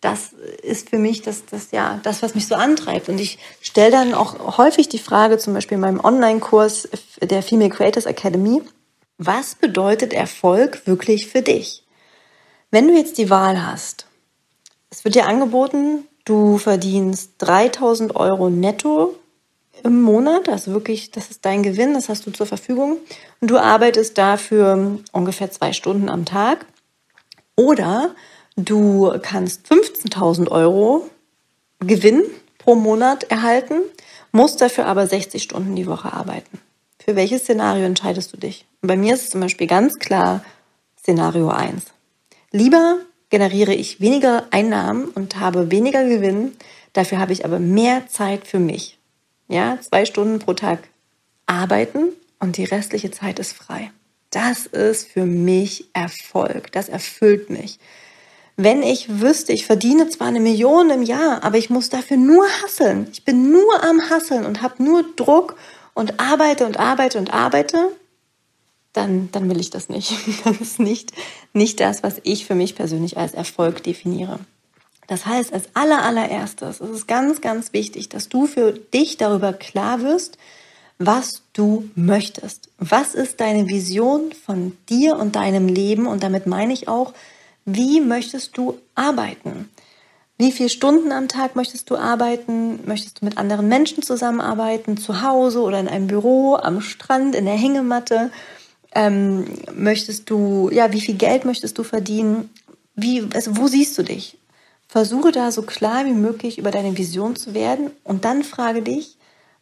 Das 0.00 0.32
ist 0.62 0.90
für 0.90 0.98
mich 0.98 1.22
das, 1.22 1.46
das, 1.46 1.70
ja, 1.72 2.00
das, 2.02 2.22
was 2.22 2.34
mich 2.34 2.46
so 2.46 2.54
antreibt. 2.54 3.08
Und 3.08 3.18
ich 3.18 3.38
stelle 3.60 3.90
dann 3.90 4.14
auch 4.14 4.58
häufig 4.58 4.88
die 4.88 4.98
Frage, 4.98 5.38
zum 5.38 5.54
Beispiel 5.54 5.76
in 5.76 5.80
meinem 5.80 6.00
Online-Kurs 6.00 6.88
der 7.20 7.42
Female 7.42 7.70
Creators 7.70 8.06
Academy, 8.06 8.62
was 9.18 9.54
bedeutet 9.54 10.12
Erfolg 10.12 10.86
wirklich 10.86 11.26
für 11.26 11.42
dich? 11.42 11.82
Wenn 12.70 12.86
du 12.86 12.94
jetzt 12.94 13.18
die 13.18 13.30
Wahl 13.30 13.66
hast, 13.66 14.06
es 14.90 15.04
wird 15.04 15.14
dir 15.14 15.26
angeboten, 15.26 16.04
Du 16.26 16.58
verdienst 16.58 17.34
3000 17.38 18.16
Euro 18.16 18.50
netto 18.50 19.14
im 19.82 20.02
Monat, 20.02 20.48
also 20.48 20.72
wirklich, 20.72 21.10
das 21.10 21.30
ist 21.30 21.44
dein 21.44 21.62
Gewinn, 21.62 21.94
das 21.94 22.08
hast 22.08 22.26
du 22.26 22.30
zur 22.30 22.46
Verfügung. 22.46 22.98
Und 23.40 23.50
du 23.50 23.58
arbeitest 23.58 24.18
dafür 24.18 24.98
ungefähr 25.12 25.50
zwei 25.50 25.72
Stunden 25.72 26.08
am 26.08 26.24
Tag. 26.24 26.66
Oder 27.56 28.14
Du 28.58 29.12
kannst 29.20 29.70
15.000 29.70 30.50
Euro 30.50 31.10
Gewinn 31.80 32.22
pro 32.56 32.74
Monat 32.74 33.24
erhalten, 33.24 33.82
musst 34.32 34.62
dafür 34.62 34.86
aber 34.86 35.06
60 35.06 35.42
Stunden 35.42 35.76
die 35.76 35.86
Woche 35.86 36.10
arbeiten. 36.10 36.58
Für 36.98 37.16
welches 37.16 37.42
Szenario 37.42 37.84
entscheidest 37.84 38.32
du 38.32 38.38
dich? 38.38 38.64
Und 38.80 38.88
bei 38.88 38.96
mir 38.96 39.12
ist 39.12 39.24
es 39.24 39.30
zum 39.30 39.42
Beispiel 39.42 39.66
ganz 39.66 39.98
klar 39.98 40.42
Szenario 40.98 41.50
1. 41.50 41.82
Lieber 42.50 43.00
generiere 43.28 43.74
ich 43.74 44.00
weniger 44.00 44.46
Einnahmen 44.50 45.04
und 45.10 45.38
habe 45.38 45.70
weniger 45.70 46.08
Gewinn, 46.08 46.56
dafür 46.94 47.18
habe 47.18 47.34
ich 47.34 47.44
aber 47.44 47.58
mehr 47.58 48.08
Zeit 48.08 48.46
für 48.46 48.58
mich. 48.58 48.95
Ja, 49.48 49.78
zwei 49.80 50.04
Stunden 50.04 50.38
pro 50.38 50.54
Tag 50.54 50.80
arbeiten 51.46 52.08
und 52.40 52.56
die 52.56 52.64
restliche 52.64 53.10
Zeit 53.10 53.38
ist 53.38 53.52
frei. 53.52 53.90
Das 54.30 54.66
ist 54.66 55.08
für 55.08 55.24
mich 55.24 55.88
Erfolg. 55.92 56.72
Das 56.72 56.88
erfüllt 56.88 57.48
mich. 57.48 57.78
Wenn 58.56 58.82
ich 58.82 59.20
wüsste, 59.20 59.52
ich 59.52 59.66
verdiene 59.66 60.08
zwar 60.08 60.28
eine 60.28 60.40
Million 60.40 60.90
im 60.90 61.02
Jahr, 61.02 61.44
aber 61.44 61.58
ich 61.58 61.70
muss 61.70 61.90
dafür 61.90 62.16
nur 62.16 62.44
hasseln. 62.62 63.06
Ich 63.12 63.24
bin 63.24 63.52
nur 63.52 63.84
am 63.84 64.00
Hasseln 64.08 64.46
und 64.46 64.62
habe 64.62 64.82
nur 64.82 65.04
Druck 65.14 65.56
und 65.94 66.18
arbeite 66.18 66.66
und 66.66 66.78
arbeite 66.78 67.18
und 67.18 67.32
arbeite, 67.32 67.92
dann, 68.94 69.30
dann 69.30 69.50
will 69.50 69.60
ich 69.60 69.70
das 69.70 69.88
nicht. 69.88 70.12
Das 70.44 70.60
ist 70.60 70.80
nicht, 70.80 71.12
nicht 71.52 71.80
das, 71.80 72.02
was 72.02 72.20
ich 72.22 72.46
für 72.46 72.54
mich 72.54 72.74
persönlich 72.74 73.18
als 73.18 73.34
Erfolg 73.34 73.82
definiere. 73.82 74.40
Das 75.06 75.26
heißt, 75.26 75.52
als 75.52 75.68
aller, 75.74 76.02
allererstes 76.02 76.80
ist 76.80 76.90
es 76.90 77.06
ganz, 77.06 77.40
ganz 77.40 77.72
wichtig, 77.72 78.08
dass 78.08 78.28
du 78.28 78.46
für 78.46 78.72
dich 78.72 79.16
darüber 79.16 79.52
klar 79.52 80.02
wirst, 80.02 80.38
was 80.98 81.42
du 81.52 81.88
möchtest. 81.94 82.70
Was 82.78 83.14
ist 83.14 83.40
deine 83.40 83.68
Vision 83.68 84.32
von 84.32 84.76
dir 84.88 85.16
und 85.16 85.36
deinem 85.36 85.68
Leben? 85.68 86.06
Und 86.06 86.22
damit 86.22 86.46
meine 86.46 86.72
ich 86.72 86.88
auch, 86.88 87.12
wie 87.64 88.00
möchtest 88.00 88.56
du 88.56 88.78
arbeiten? 88.94 89.68
Wie 90.38 90.52
viele 90.52 90.68
Stunden 90.68 91.12
am 91.12 91.28
Tag 91.28 91.56
möchtest 91.56 91.88
du 91.90 91.96
arbeiten? 91.96 92.80
Möchtest 92.86 93.20
du 93.20 93.24
mit 93.24 93.38
anderen 93.38 93.68
Menschen 93.68 94.02
zusammenarbeiten, 94.02 94.96
zu 94.96 95.22
Hause 95.22 95.60
oder 95.60 95.80
in 95.80 95.88
einem 95.88 96.06
Büro, 96.08 96.56
am 96.56 96.80
Strand, 96.80 97.34
in 97.34 97.46
der 97.46 97.54
Hängematte? 97.56 98.30
Ähm, 98.94 99.46
möchtest 99.74 100.28
du, 100.30 100.70
ja, 100.70 100.92
wie 100.92 101.00
viel 101.00 101.16
Geld 101.16 101.44
möchtest 101.44 101.78
du 101.78 101.82
verdienen? 101.82 102.50
Wie, 102.94 103.26
also 103.34 103.56
wo 103.56 103.66
siehst 103.66 103.96
du 103.98 104.02
dich? 104.02 104.38
Versuche 104.88 105.32
da 105.32 105.50
so 105.50 105.62
klar 105.62 106.04
wie 106.04 106.12
möglich 106.12 106.58
über 106.58 106.70
deine 106.70 106.96
Vision 106.96 107.36
zu 107.36 107.54
werden 107.54 107.90
und 108.04 108.24
dann 108.24 108.44
frage 108.44 108.82
dich, 108.82 109.18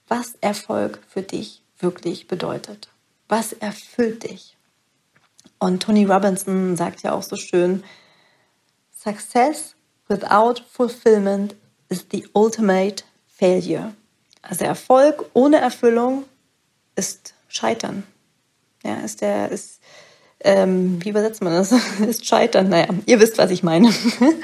was 0.06 0.34
Erfolg 0.40 1.00
für 1.08 1.22
dich 1.22 1.62
wirklich 1.78 2.28
bedeutet. 2.28 2.88
Was 3.28 3.52
erfüllt 3.52 4.24
dich? 4.24 4.56
Und 5.58 5.82
Tony 5.82 6.04
Robinson 6.04 6.76
sagt 6.76 7.02
ja 7.02 7.12
auch 7.12 7.22
so 7.22 7.36
schön, 7.36 7.82
Success 8.92 9.74
without 10.08 10.62
fulfillment 10.70 11.54
is 11.88 12.06
the 12.10 12.26
ultimate 12.34 13.04
failure. 13.26 13.94
Also 14.42 14.64
Erfolg 14.64 15.24
ohne 15.32 15.56
Erfüllung 15.56 16.24
ist 16.96 17.34
Scheitern. 17.48 18.04
Ja, 18.82 18.96
ist 18.96 19.22
der, 19.22 19.50
ist, 19.50 19.80
ähm, 20.44 21.02
wie 21.02 21.08
übersetzt 21.08 21.42
man 21.42 21.54
das? 21.54 21.72
ist 22.06 22.26
Scheitern. 22.26 22.68
Naja, 22.68 22.88
ihr 23.06 23.18
wisst, 23.18 23.38
was 23.38 23.50
ich 23.50 23.62
meine. 23.62 23.92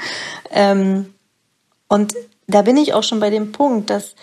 ähm, 0.51 1.13
und 1.87 2.13
da 2.47 2.63
bin 2.63 2.75
ich 2.75 2.93
auch 2.93 3.03
schon 3.03 3.19
bei 3.19 3.29
dem 3.29 3.51
Punkt, 3.51 3.89
dass 3.89 4.15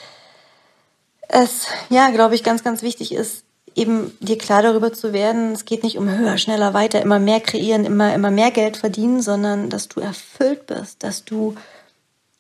es, 1.29 1.67
ja, 1.89 2.11
glaube 2.11 2.35
ich, 2.35 2.43
ganz, 2.43 2.65
ganz 2.65 2.83
wichtig 2.83 3.13
ist, 3.13 3.45
eben 3.75 4.17
dir 4.21 4.39
klar 4.39 4.63
darüber 4.63 4.93
zu 4.93 5.13
werden, 5.13 5.53
es 5.53 5.65
geht 5.65 5.85
nicht 5.85 5.99
um 5.99 6.09
höher, 6.09 6.37
schneller, 6.37 6.75
weiter, 6.75 7.01
immer 7.01 7.21
mehr 7.21 7.41
kreieren, 7.41 7.85
immer, 7.85 8.13
immer 8.15 8.31
mehr 8.31 8.51
Geld 8.51 8.77
verdienen, 8.77 9.23
sondern 9.23 9.71
dass 9.71 9.89
du 9.89 10.01
erfüllt 10.01 10.67
bist, 10.67 11.03
dass 11.03 11.25
du 11.25 11.55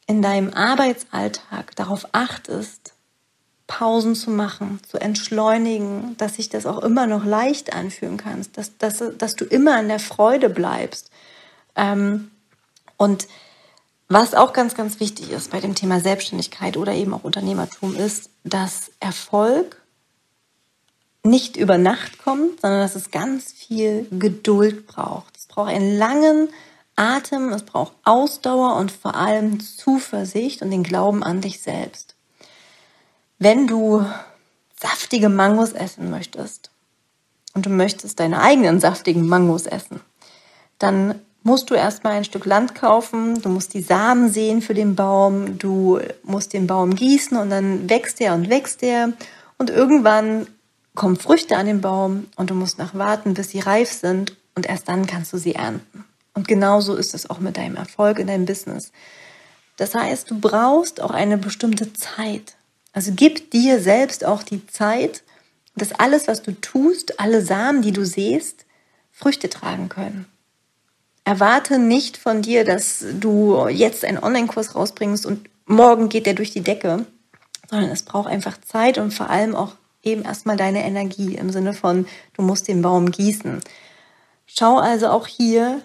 in 0.06 0.20
deinem 0.20 0.52
Arbeitsalltag 0.52 1.76
darauf 1.76 2.06
achtest, 2.12 2.94
Pausen 3.68 4.16
zu 4.16 4.30
machen, 4.30 4.80
zu 4.90 4.98
entschleunigen, 4.98 6.16
dass 6.16 6.34
sich 6.34 6.48
das 6.48 6.66
auch 6.66 6.78
immer 6.78 7.06
noch 7.06 7.24
leicht 7.24 7.72
anfühlen 7.72 8.16
kannst, 8.16 8.58
dass, 8.58 8.76
dass, 8.78 9.04
dass 9.16 9.36
du 9.36 9.44
immer 9.44 9.78
in 9.78 9.86
der 9.86 10.00
Freude 10.00 10.48
bleibst. 10.48 11.10
Ähm, 11.76 12.32
und 12.96 13.28
was 14.08 14.34
auch 14.34 14.54
ganz, 14.54 14.74
ganz 14.74 14.98
wichtig 15.00 15.30
ist 15.30 15.50
bei 15.50 15.60
dem 15.60 15.74
Thema 15.74 16.00
Selbstständigkeit 16.00 16.76
oder 16.78 16.94
eben 16.94 17.12
auch 17.12 17.24
Unternehmertum 17.24 17.94
ist, 17.94 18.30
dass 18.42 18.90
Erfolg 19.00 19.80
nicht 21.22 21.56
über 21.56 21.76
Nacht 21.76 22.18
kommt, 22.18 22.62
sondern 22.62 22.80
dass 22.80 22.96
es 22.96 23.10
ganz 23.10 23.52
viel 23.52 24.08
Geduld 24.10 24.86
braucht. 24.86 25.36
Es 25.36 25.46
braucht 25.46 25.68
einen 25.68 25.98
langen 25.98 26.48
Atem, 26.96 27.52
es 27.52 27.64
braucht 27.64 27.92
Ausdauer 28.02 28.76
und 28.76 28.90
vor 28.90 29.14
allem 29.14 29.60
Zuversicht 29.60 30.62
und 30.62 30.70
den 30.70 30.84
Glauben 30.84 31.22
an 31.22 31.42
dich 31.42 31.60
selbst. 31.60 32.14
Wenn 33.38 33.68
du 33.68 34.04
saftige 34.80 35.28
Mangos 35.28 35.72
essen 35.72 36.10
möchtest 36.10 36.70
und 37.54 37.66
du 37.66 37.70
möchtest 37.70 38.18
deine 38.18 38.40
eigenen 38.40 38.80
saftigen 38.80 39.26
Mangos 39.26 39.66
essen, 39.66 40.00
dann 40.78 41.14
musst 41.44 41.70
du 41.70 41.74
erstmal 41.74 42.14
ein 42.14 42.24
Stück 42.24 42.46
Land 42.46 42.74
kaufen, 42.74 43.40
du 43.40 43.48
musst 43.48 43.74
die 43.74 43.80
Samen 43.80 44.30
sehen 44.30 44.60
für 44.60 44.74
den 44.74 44.96
Baum, 44.96 45.56
du 45.56 46.00
musst 46.24 46.52
den 46.52 46.66
Baum 46.66 46.94
gießen 46.94 47.36
und 47.36 47.50
dann 47.50 47.88
wächst 47.88 48.20
er 48.20 48.34
und 48.34 48.50
wächst 48.50 48.82
er 48.82 49.12
und 49.56 49.70
irgendwann 49.70 50.48
kommen 50.96 51.16
Früchte 51.16 51.56
an 51.56 51.66
den 51.66 51.80
Baum 51.80 52.26
und 52.34 52.50
du 52.50 52.54
musst 52.54 52.78
nach 52.78 52.94
warten, 52.94 53.34
bis 53.34 53.50
sie 53.50 53.60
reif 53.60 53.92
sind 53.92 54.36
und 54.56 54.66
erst 54.66 54.88
dann 54.88 55.06
kannst 55.06 55.32
du 55.32 55.38
sie 55.38 55.54
ernten. 55.54 56.04
Und 56.34 56.48
genauso 56.48 56.96
ist 56.96 57.14
es 57.14 57.30
auch 57.30 57.38
mit 57.38 57.56
deinem 57.56 57.76
Erfolg 57.76 58.18
in 58.18 58.26
deinem 58.26 58.46
Business. 58.46 58.90
Das 59.76 59.94
heißt, 59.94 60.28
du 60.30 60.40
brauchst 60.40 61.00
auch 61.00 61.12
eine 61.12 61.38
bestimmte 61.38 61.92
Zeit. 61.92 62.57
Also 62.98 63.12
gib 63.14 63.52
dir 63.52 63.80
selbst 63.80 64.24
auch 64.24 64.42
die 64.42 64.66
Zeit, 64.66 65.22
dass 65.76 65.92
alles, 65.92 66.26
was 66.26 66.42
du 66.42 66.50
tust, 66.50 67.20
alle 67.20 67.42
Samen, 67.42 67.80
die 67.80 67.92
du 67.92 68.04
siehst, 68.04 68.66
Früchte 69.12 69.48
tragen 69.48 69.88
können. 69.88 70.26
Erwarte 71.22 71.78
nicht 71.78 72.16
von 72.16 72.42
dir, 72.42 72.64
dass 72.64 73.04
du 73.20 73.68
jetzt 73.68 74.04
einen 74.04 74.18
Online-Kurs 74.18 74.74
rausbringst 74.74 75.26
und 75.26 75.48
morgen 75.64 76.08
geht 76.08 76.26
der 76.26 76.34
durch 76.34 76.50
die 76.50 76.62
Decke, 76.62 77.06
sondern 77.70 77.88
es 77.90 78.02
braucht 78.02 78.26
einfach 78.28 78.60
Zeit 78.62 78.98
und 78.98 79.14
vor 79.14 79.30
allem 79.30 79.54
auch 79.54 79.76
eben 80.02 80.22
erstmal 80.22 80.56
deine 80.56 80.84
Energie 80.84 81.36
im 81.36 81.50
Sinne 81.50 81.74
von, 81.74 82.04
du 82.32 82.42
musst 82.42 82.66
den 82.66 82.82
Baum 82.82 83.12
gießen. 83.12 83.60
Schau 84.44 84.76
also 84.76 85.06
auch 85.06 85.28
hier, 85.28 85.82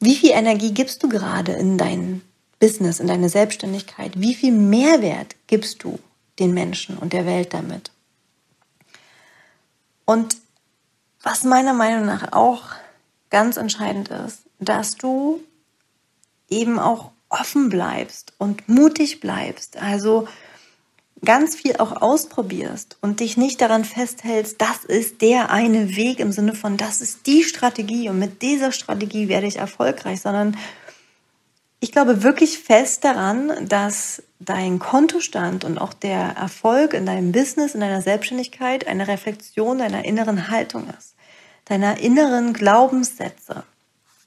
wie 0.00 0.16
viel 0.16 0.30
Energie 0.30 0.72
gibst 0.72 1.02
du 1.02 1.10
gerade 1.10 1.52
in 1.52 1.76
dein 1.76 2.22
Business, 2.58 3.00
in 3.00 3.06
deine 3.06 3.28
Selbstständigkeit? 3.28 4.12
Wie 4.18 4.34
viel 4.34 4.52
Mehrwert 4.52 5.36
gibst 5.46 5.84
du 5.84 5.98
den 6.38 6.54
Menschen 6.54 6.98
und 6.98 7.12
der 7.12 7.26
Welt 7.26 7.54
damit? 7.54 7.90
Und 10.04 10.36
was 11.22 11.44
meiner 11.44 11.74
Meinung 11.74 12.06
nach 12.06 12.32
auch 12.32 12.62
ganz 13.30 13.56
entscheidend 13.56 14.08
ist, 14.08 14.42
dass 14.58 14.96
du 14.96 15.40
eben 16.48 16.78
auch 16.78 17.10
offen 17.28 17.68
bleibst 17.68 18.32
und 18.38 18.68
mutig 18.68 19.20
bleibst. 19.20 19.76
Also 19.76 20.26
ganz 21.24 21.56
viel 21.56 21.76
auch 21.76 22.00
ausprobierst 22.00 22.96
und 23.00 23.20
dich 23.20 23.36
nicht 23.36 23.60
daran 23.60 23.84
festhältst, 23.84 24.60
das 24.60 24.84
ist 24.84 25.20
der 25.20 25.50
eine 25.50 25.96
Weg 25.96 26.20
im 26.20 26.32
Sinne 26.32 26.54
von, 26.54 26.76
das 26.76 27.00
ist 27.00 27.26
die 27.26 27.42
Strategie 27.42 28.08
und 28.08 28.18
mit 28.18 28.40
dieser 28.40 28.72
Strategie 28.72 29.28
werde 29.28 29.46
ich 29.46 29.56
erfolgreich, 29.56 30.20
sondern 30.20 30.56
ich 31.80 31.92
glaube 31.92 32.22
wirklich 32.22 32.58
fest 32.58 33.04
daran, 33.04 33.68
dass 33.68 34.22
dein 34.40 34.78
Kontostand 34.78 35.64
und 35.64 35.78
auch 35.78 35.92
der 35.92 36.36
Erfolg 36.36 36.94
in 36.94 37.06
deinem 37.06 37.32
Business, 37.32 37.74
in 37.74 37.80
deiner 37.80 38.02
Selbstständigkeit 38.02 38.86
eine 38.86 39.08
Reflexion 39.08 39.78
deiner 39.78 40.04
inneren 40.04 40.48
Haltung 40.50 40.88
ist, 40.98 41.14
deiner 41.66 41.98
inneren 41.98 42.52
Glaubenssätze. 42.52 43.64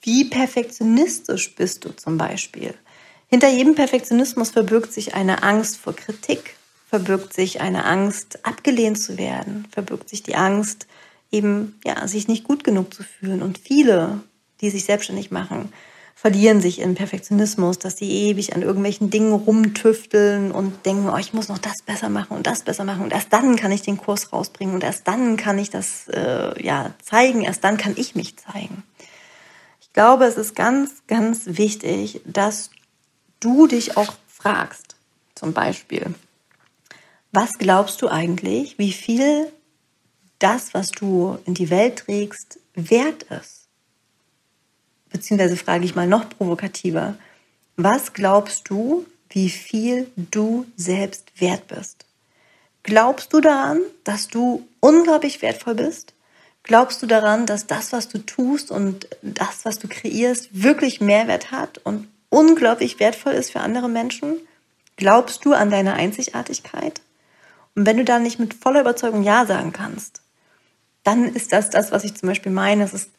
Wie 0.02 0.26
perfektionistisch 0.26 1.56
bist 1.56 1.86
du 1.86 1.96
zum 1.96 2.18
Beispiel? 2.18 2.74
Hinter 3.28 3.50
jedem 3.50 3.76
Perfektionismus 3.76 4.52
verbirgt 4.52 4.92
sich 4.92 5.14
eine 5.14 5.44
Angst 5.44 5.78
vor 5.78 5.96
Kritik, 5.96 6.56
verbirgt 6.90 7.34
sich 7.34 7.62
eine 7.62 7.86
Angst, 7.86 8.46
abgelehnt 8.46 9.00
zu 9.00 9.18
werden, 9.18 9.68
verbirgt 9.72 10.10
sich 10.10 10.24
die 10.24 10.36
Angst, 10.36 10.88
eben 11.32 11.80
ja, 11.86 12.08
sich 12.08 12.28
nicht 12.28 12.44
gut 12.44 12.64
genug 12.64 12.94
zu 12.94 13.04
fühlen. 13.04 13.42
Und 13.42 13.58
viele, 13.58 14.22
die 14.60 14.70
sich 14.70 14.84
selbstständig 14.84 15.32
machen, 15.32 15.72
verlieren 16.22 16.62
sich 16.62 16.80
in 16.80 16.94
Perfektionismus, 16.94 17.80
dass 17.80 17.98
sie 17.98 18.12
ewig 18.12 18.54
an 18.54 18.62
irgendwelchen 18.62 19.10
Dingen 19.10 19.34
rumtüfteln 19.34 20.52
und 20.52 20.86
denken, 20.86 21.10
oh, 21.10 21.18
ich 21.18 21.34
muss 21.34 21.50
noch 21.50 21.58
das 21.58 21.82
besser 21.82 22.10
machen 22.10 22.38
und 22.38 22.46
das 22.46 22.62
besser 22.62 22.84
machen 22.84 23.02
und 23.02 23.12
erst 23.12 23.34
dann 23.34 23.56
kann 23.56 23.72
ich 23.72 23.82
den 23.82 23.98
Kurs 23.98 24.32
rausbringen 24.32 24.76
und 24.76 24.84
erst 24.84 25.08
dann 25.08 25.36
kann 25.36 25.58
ich 25.58 25.72
das 25.72 26.08
äh, 26.10 26.64
ja 26.64 26.94
zeigen, 27.02 27.42
erst 27.42 27.64
dann 27.64 27.78
kann 27.78 27.96
ich 27.96 28.14
mich 28.14 28.38
zeigen. 28.38 28.84
Ich 29.82 29.94
glaube, 29.94 30.26
es 30.26 30.38
ist 30.38 30.56
ganz, 30.56 31.02
ganz 31.08 31.42
wichtig, 31.48 32.22
dass 32.24 32.70
du 33.40 33.66
dich 33.66 33.98
auch 33.98 34.14
fragst, 34.28 34.96
zum 35.34 35.54
Beispiel, 35.54 36.14
was 37.32 37.58
glaubst 37.58 38.00
du 38.04 38.10
eigentlich, 38.10 38.78
wie 38.78 38.94
viel 38.94 39.52
das, 40.38 40.76
was 40.76 40.92
du 40.92 41.40
in 41.46 41.56
die 41.56 41.72
Welt 41.72 42.04
trägst, 42.06 42.60
wert 42.76 43.24
ist? 43.24 43.61
Beziehungsweise 45.12 45.58
frage 45.58 45.86
ich 45.86 45.96
mal 45.96 46.08
noch 46.08 46.30
provokativer, 46.30 47.16
was 47.78 48.14
glaubst 48.14 48.70
du, 48.70 49.06
wie 49.30 49.50
viel 49.50 50.12
du 50.16 50.66
selbst 50.76 51.32
wert 51.40 51.68
bist? 51.68 52.06
Glaubst 52.84 53.32
du 53.34 53.42
daran, 53.42 53.80
dass 54.04 54.28
du 54.28 54.68
unglaublich 54.80 55.42
wertvoll 55.42 55.76
bist? 55.76 56.14
Glaubst 56.64 57.02
du 57.02 57.08
daran, 57.08 57.46
dass 57.46 57.68
das, 57.68 57.92
was 57.92 58.08
du 58.08 58.20
tust 58.20 58.72
und 58.72 59.08
das, 59.22 59.66
was 59.66 59.80
du 59.80 59.88
kreierst, 59.88 60.50
wirklich 60.52 61.02
Mehrwert 61.02 61.52
hat 61.52 61.80
und 61.84 62.08
unglaublich 62.30 63.00
wertvoll 63.00 63.34
ist 63.34 63.52
für 63.52 63.62
andere 63.62 63.90
Menschen? 63.90 64.38
Glaubst 64.98 65.46
du 65.46 65.54
an 65.54 65.70
deine 65.70 65.94
Einzigartigkeit? 65.94 67.02
Und 67.76 67.86
wenn 67.86 67.98
du 67.98 68.06
da 68.06 68.20
nicht 68.20 68.40
mit 68.40 68.54
voller 68.54 68.82
Überzeugung 68.82 69.24
Ja 69.24 69.46
sagen 69.46 69.72
kannst, 69.72 70.22
dann 71.04 71.34
ist 71.34 71.52
das 71.52 71.70
das, 71.70 71.92
was 71.92 72.04
ich 72.04 72.16
zum 72.16 72.30
Beispiel 72.30 72.52
meine. 72.52 72.84
Es 72.84 72.94
ist 72.94 73.10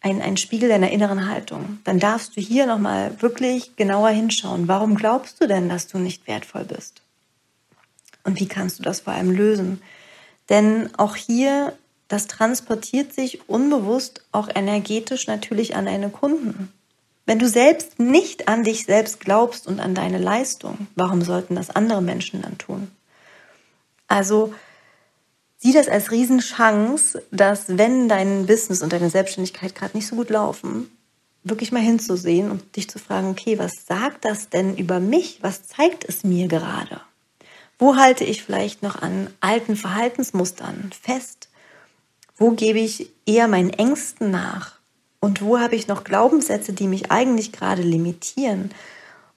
ein, 0.00 0.22
ein 0.22 0.36
Spiegel 0.36 0.68
deiner 0.68 0.90
inneren 0.90 1.28
Haltung. 1.28 1.80
Dann 1.84 1.98
darfst 1.98 2.36
du 2.36 2.40
hier 2.40 2.66
nochmal 2.66 3.20
wirklich 3.20 3.76
genauer 3.76 4.10
hinschauen. 4.10 4.68
Warum 4.68 4.94
glaubst 4.94 5.40
du 5.40 5.46
denn, 5.46 5.68
dass 5.68 5.88
du 5.88 5.98
nicht 5.98 6.26
wertvoll 6.26 6.64
bist? 6.64 7.02
Und 8.24 8.38
wie 8.40 8.46
kannst 8.46 8.78
du 8.78 8.82
das 8.82 9.00
vor 9.00 9.12
allem 9.12 9.30
lösen? 9.30 9.82
Denn 10.48 10.94
auch 10.96 11.16
hier, 11.16 11.72
das 12.08 12.26
transportiert 12.26 13.12
sich 13.12 13.48
unbewusst 13.48 14.22
auch 14.32 14.48
energetisch 14.54 15.26
natürlich 15.26 15.76
an 15.76 15.86
deine 15.86 16.10
Kunden. 16.10 16.72
Wenn 17.26 17.38
du 17.38 17.48
selbst 17.48 17.98
nicht 17.98 18.48
an 18.48 18.64
dich 18.64 18.84
selbst 18.84 19.20
glaubst 19.20 19.66
und 19.66 19.80
an 19.80 19.94
deine 19.94 20.18
Leistung, 20.18 20.86
warum 20.94 21.22
sollten 21.22 21.56
das 21.56 21.68
andere 21.68 22.00
Menschen 22.00 22.40
dann 22.40 22.56
tun? 22.56 22.90
Also 24.06 24.54
sieh 25.58 25.72
das 25.72 25.88
als 25.88 26.10
Riesenchance, 26.10 27.22
dass 27.30 27.64
wenn 27.76 28.08
dein 28.08 28.46
Business 28.46 28.82
und 28.82 28.92
deine 28.92 29.10
Selbstständigkeit 29.10 29.74
gerade 29.74 29.96
nicht 29.96 30.06
so 30.06 30.16
gut 30.16 30.30
laufen, 30.30 30.90
wirklich 31.44 31.72
mal 31.72 31.82
hinzusehen 31.82 32.50
und 32.50 32.76
dich 32.76 32.88
zu 32.88 32.98
fragen, 32.98 33.28
okay, 33.28 33.58
was 33.58 33.86
sagt 33.86 34.24
das 34.24 34.48
denn 34.48 34.76
über 34.76 35.00
mich? 35.00 35.38
Was 35.42 35.64
zeigt 35.66 36.04
es 36.04 36.24
mir 36.24 36.48
gerade? 36.48 37.00
Wo 37.78 37.96
halte 37.96 38.24
ich 38.24 38.42
vielleicht 38.42 38.82
noch 38.82 39.00
an 39.00 39.30
alten 39.40 39.76
Verhaltensmustern 39.76 40.90
fest? 41.00 41.48
Wo 42.36 42.52
gebe 42.52 42.78
ich 42.78 43.10
eher 43.26 43.48
meinen 43.48 43.70
Ängsten 43.70 44.30
nach? 44.30 44.78
Und 45.20 45.42
wo 45.42 45.58
habe 45.58 45.74
ich 45.74 45.88
noch 45.88 46.04
Glaubenssätze, 46.04 46.72
die 46.72 46.86
mich 46.86 47.10
eigentlich 47.10 47.52
gerade 47.52 47.82
limitieren? 47.82 48.70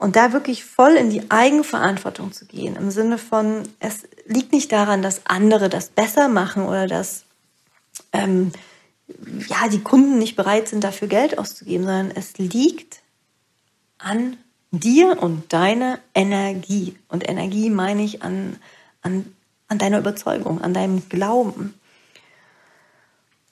Und 0.01 0.15
da 0.15 0.33
wirklich 0.33 0.65
voll 0.65 0.93
in 0.93 1.11
die 1.11 1.29
Eigenverantwortung 1.29 2.31
zu 2.31 2.47
gehen, 2.47 2.75
im 2.75 2.89
Sinne 2.89 3.19
von, 3.19 3.69
es 3.79 4.01
liegt 4.25 4.51
nicht 4.51 4.71
daran, 4.71 5.03
dass 5.03 5.27
andere 5.27 5.69
das 5.69 5.89
besser 5.89 6.27
machen 6.27 6.65
oder 6.65 6.87
dass 6.87 7.23
ähm, 8.11 8.51
ja, 9.47 9.67
die 9.67 9.83
Kunden 9.83 10.17
nicht 10.17 10.35
bereit 10.35 10.67
sind, 10.67 10.83
dafür 10.83 11.07
Geld 11.07 11.37
auszugeben, 11.37 11.85
sondern 11.85 12.09
es 12.09 12.39
liegt 12.39 13.03
an 13.99 14.37
dir 14.71 15.21
und 15.21 15.53
deiner 15.53 15.99
Energie. 16.15 16.97
Und 17.07 17.29
Energie 17.29 17.69
meine 17.69 18.01
ich 18.01 18.23
an, 18.23 18.57
an, 19.03 19.31
an 19.67 19.77
deiner 19.77 19.99
Überzeugung, 19.99 20.61
an 20.61 20.73
deinem 20.73 21.09
Glauben. 21.09 21.75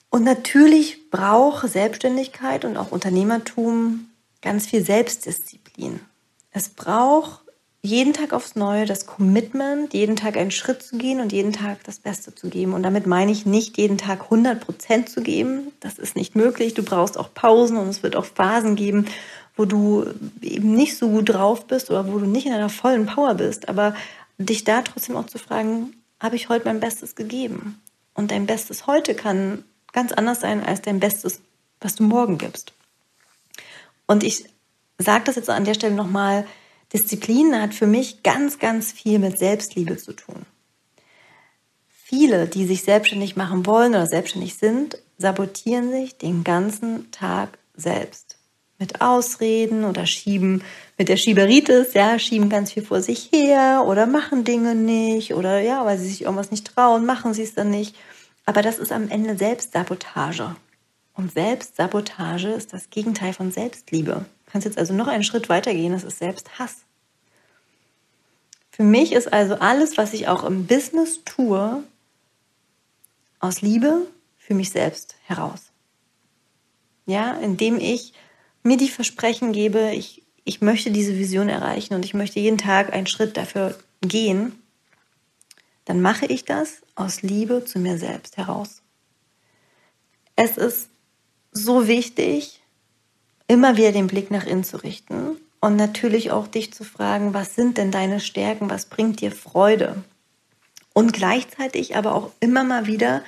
Und 0.08 0.24
natürlich 0.24 1.10
braucht 1.10 1.68
Selbstständigkeit 1.68 2.64
und 2.64 2.76
auch 2.76 2.90
Unternehmertum 2.90 4.08
ganz 4.42 4.66
viel 4.66 4.84
Selbstdisziplin. 4.84 6.00
Es 6.52 6.68
braucht 6.68 7.40
jeden 7.82 8.12
Tag 8.12 8.32
aufs 8.32 8.56
Neue 8.56 8.84
das 8.84 9.06
Commitment, 9.06 9.94
jeden 9.94 10.16
Tag 10.16 10.36
einen 10.36 10.50
Schritt 10.50 10.82
zu 10.82 10.98
gehen 10.98 11.20
und 11.20 11.32
jeden 11.32 11.52
Tag 11.52 11.82
das 11.84 11.98
Beste 11.98 12.34
zu 12.34 12.48
geben. 12.50 12.74
Und 12.74 12.82
damit 12.82 13.06
meine 13.06 13.32
ich 13.32 13.46
nicht 13.46 13.78
jeden 13.78 13.96
Tag 13.96 14.24
100 14.24 14.60
Prozent 14.60 15.08
zu 15.08 15.22
geben. 15.22 15.72
Das 15.80 15.98
ist 15.98 16.14
nicht 16.14 16.36
möglich. 16.36 16.74
Du 16.74 16.82
brauchst 16.82 17.16
auch 17.16 17.32
Pausen 17.32 17.78
und 17.78 17.88
es 17.88 18.02
wird 18.02 18.16
auch 18.16 18.26
Phasen 18.26 18.76
geben, 18.76 19.06
wo 19.56 19.64
du 19.64 20.06
eben 20.42 20.74
nicht 20.74 20.98
so 20.98 21.08
gut 21.08 21.30
drauf 21.30 21.66
bist 21.66 21.90
oder 21.90 22.12
wo 22.12 22.18
du 22.18 22.26
nicht 22.26 22.46
in 22.46 22.52
einer 22.52 22.68
vollen 22.68 23.06
Power 23.06 23.34
bist. 23.34 23.68
Aber 23.68 23.94
dich 24.36 24.64
da 24.64 24.82
trotzdem 24.82 25.16
auch 25.16 25.26
zu 25.26 25.38
fragen, 25.38 25.94
habe 26.18 26.36
ich 26.36 26.50
heute 26.50 26.66
mein 26.66 26.80
Bestes 26.80 27.14
gegeben? 27.14 27.80
Und 28.12 28.30
dein 28.30 28.44
Bestes 28.44 28.86
heute 28.86 29.14
kann 29.14 29.64
ganz 29.92 30.12
anders 30.12 30.40
sein 30.40 30.62
als 30.62 30.82
dein 30.82 31.00
Bestes, 31.00 31.40
was 31.80 31.94
du 31.94 32.02
morgen 32.02 32.36
gibst. 32.36 32.74
Und 34.06 34.22
ich 34.22 34.44
sage 35.02 35.24
das 35.24 35.36
jetzt 35.36 35.50
an 35.50 35.64
der 35.64 35.74
Stelle 35.74 35.94
nochmal, 35.94 36.46
Disziplin 36.92 37.60
hat 37.60 37.74
für 37.74 37.86
mich 37.86 38.22
ganz, 38.22 38.58
ganz 38.58 38.92
viel 38.92 39.18
mit 39.18 39.38
Selbstliebe 39.38 39.96
zu 39.96 40.12
tun. 40.12 40.44
Viele, 41.88 42.48
die 42.48 42.66
sich 42.66 42.82
selbstständig 42.82 43.36
machen 43.36 43.66
wollen 43.66 43.92
oder 43.92 44.06
selbstständig 44.06 44.56
sind, 44.56 44.98
sabotieren 45.16 45.90
sich 45.92 46.18
den 46.18 46.42
ganzen 46.42 47.10
Tag 47.12 47.58
selbst. 47.76 48.36
Mit 48.78 49.00
Ausreden 49.00 49.84
oder 49.84 50.06
schieben 50.06 50.64
mit 50.98 51.08
der 51.08 51.16
Schieberitis, 51.16 51.94
ja, 51.94 52.18
schieben 52.18 52.48
ganz 52.48 52.72
viel 52.72 52.84
vor 52.84 53.00
sich 53.00 53.30
her 53.32 53.84
oder 53.86 54.06
machen 54.06 54.42
Dinge 54.42 54.74
nicht 54.74 55.34
oder 55.34 55.60
ja, 55.60 55.84
weil 55.84 55.98
sie 55.98 56.08
sich 56.08 56.22
irgendwas 56.22 56.50
nicht 56.50 56.66
trauen, 56.66 57.06
machen 57.06 57.32
sie 57.32 57.42
es 57.42 57.54
dann 57.54 57.70
nicht. 57.70 57.94
Aber 58.44 58.62
das 58.62 58.78
ist 58.78 58.90
am 58.90 59.08
Ende 59.08 59.36
Selbstsabotage. 59.36 60.56
Und 61.14 61.32
Selbstsabotage 61.32 62.48
ist 62.48 62.72
das 62.72 62.90
Gegenteil 62.90 63.34
von 63.34 63.52
Selbstliebe 63.52 64.24
kannst 64.50 64.64
jetzt 64.64 64.78
also 64.78 64.94
noch 64.94 65.08
einen 65.08 65.24
Schritt 65.24 65.48
weiter 65.48 65.72
gehen, 65.72 65.92
das 65.92 66.04
ist 66.04 66.18
Selbsthass. 66.18 66.78
Für 68.70 68.82
mich 68.82 69.12
ist 69.12 69.32
also 69.32 69.56
alles, 69.56 69.98
was 69.98 70.14
ich 70.14 70.28
auch 70.28 70.44
im 70.44 70.66
Business 70.66 71.22
tue, 71.24 71.82
aus 73.38 73.62
Liebe 73.62 74.06
für 74.38 74.54
mich 74.54 74.70
selbst 74.70 75.16
heraus. 75.24 75.70
Ja, 77.06 77.32
indem 77.32 77.78
ich 77.78 78.12
mir 78.62 78.76
die 78.76 78.88
Versprechen 78.88 79.52
gebe, 79.52 79.92
ich, 79.92 80.22
ich 80.44 80.60
möchte 80.60 80.90
diese 80.90 81.16
Vision 81.16 81.48
erreichen 81.48 81.94
und 81.94 82.04
ich 82.04 82.14
möchte 82.14 82.40
jeden 82.40 82.58
Tag 82.58 82.92
einen 82.92 83.06
Schritt 83.06 83.36
dafür 83.36 83.78
gehen, 84.00 84.60
dann 85.84 86.00
mache 86.00 86.26
ich 86.26 86.44
das 86.44 86.82
aus 86.94 87.22
Liebe 87.22 87.64
zu 87.64 87.78
mir 87.78 87.98
selbst 87.98 88.36
heraus. 88.36 88.82
Es 90.36 90.56
ist 90.56 90.88
so 91.52 91.88
wichtig, 91.88 92.59
immer 93.50 93.76
wieder 93.76 93.90
den 93.90 94.06
Blick 94.06 94.30
nach 94.30 94.46
innen 94.46 94.62
zu 94.62 94.76
richten 94.76 95.36
und 95.60 95.74
natürlich 95.74 96.30
auch 96.30 96.46
dich 96.46 96.72
zu 96.72 96.84
fragen, 96.84 97.34
was 97.34 97.56
sind 97.56 97.78
denn 97.78 97.90
deine 97.90 98.20
Stärken, 98.20 98.70
was 98.70 98.86
bringt 98.86 99.20
dir 99.20 99.32
Freude? 99.32 99.96
Und 100.92 101.12
gleichzeitig 101.12 101.96
aber 101.96 102.14
auch 102.14 102.30
immer 102.38 102.62
mal 102.62 102.86
wieder 102.86 103.24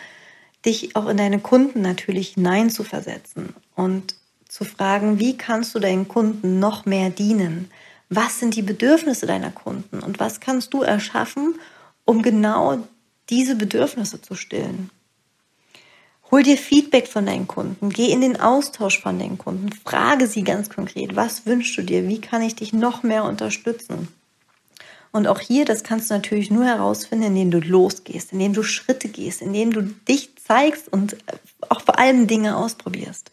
dich 0.64 0.94
auch 0.94 1.08
in 1.08 1.16
deine 1.16 1.40
Kunden 1.40 1.82
natürlich 1.82 2.34
hineinzuversetzen 2.34 3.52
und 3.74 4.14
zu 4.48 4.64
fragen, 4.64 5.18
wie 5.18 5.36
kannst 5.36 5.74
du 5.74 5.80
deinen 5.80 6.06
Kunden 6.06 6.60
noch 6.60 6.86
mehr 6.86 7.10
dienen? 7.10 7.68
Was 8.08 8.38
sind 8.38 8.54
die 8.54 8.62
Bedürfnisse 8.62 9.26
deiner 9.26 9.50
Kunden 9.50 9.98
und 9.98 10.20
was 10.20 10.38
kannst 10.38 10.72
du 10.72 10.82
erschaffen, 10.82 11.58
um 12.04 12.22
genau 12.22 12.78
diese 13.28 13.56
Bedürfnisse 13.56 14.22
zu 14.22 14.36
stillen? 14.36 14.90
Hol 16.32 16.42
dir 16.42 16.56
Feedback 16.56 17.08
von 17.08 17.26
deinen 17.26 17.46
Kunden, 17.46 17.90
geh 17.90 18.10
in 18.10 18.22
den 18.22 18.40
Austausch 18.40 19.02
von 19.02 19.18
deinen 19.18 19.36
Kunden, 19.36 19.70
frage 19.70 20.26
sie 20.26 20.44
ganz 20.44 20.70
konkret, 20.70 21.14
was 21.14 21.44
wünschst 21.44 21.76
du 21.76 21.82
dir, 21.82 22.08
wie 22.08 22.22
kann 22.22 22.40
ich 22.40 22.56
dich 22.56 22.72
noch 22.72 23.02
mehr 23.02 23.24
unterstützen? 23.24 24.08
Und 25.12 25.26
auch 25.26 25.40
hier, 25.40 25.66
das 25.66 25.82
kannst 25.82 26.08
du 26.08 26.14
natürlich 26.14 26.50
nur 26.50 26.64
herausfinden, 26.64 27.26
indem 27.26 27.50
du 27.50 27.58
losgehst, 27.58 28.32
indem 28.32 28.54
du 28.54 28.62
Schritte 28.62 29.08
gehst, 29.08 29.42
indem 29.42 29.74
du 29.74 29.82
dich 29.82 30.30
zeigst 30.36 30.90
und 30.90 31.18
auch 31.68 31.82
vor 31.82 31.98
allem 31.98 32.26
Dinge 32.26 32.56
ausprobierst. 32.56 33.30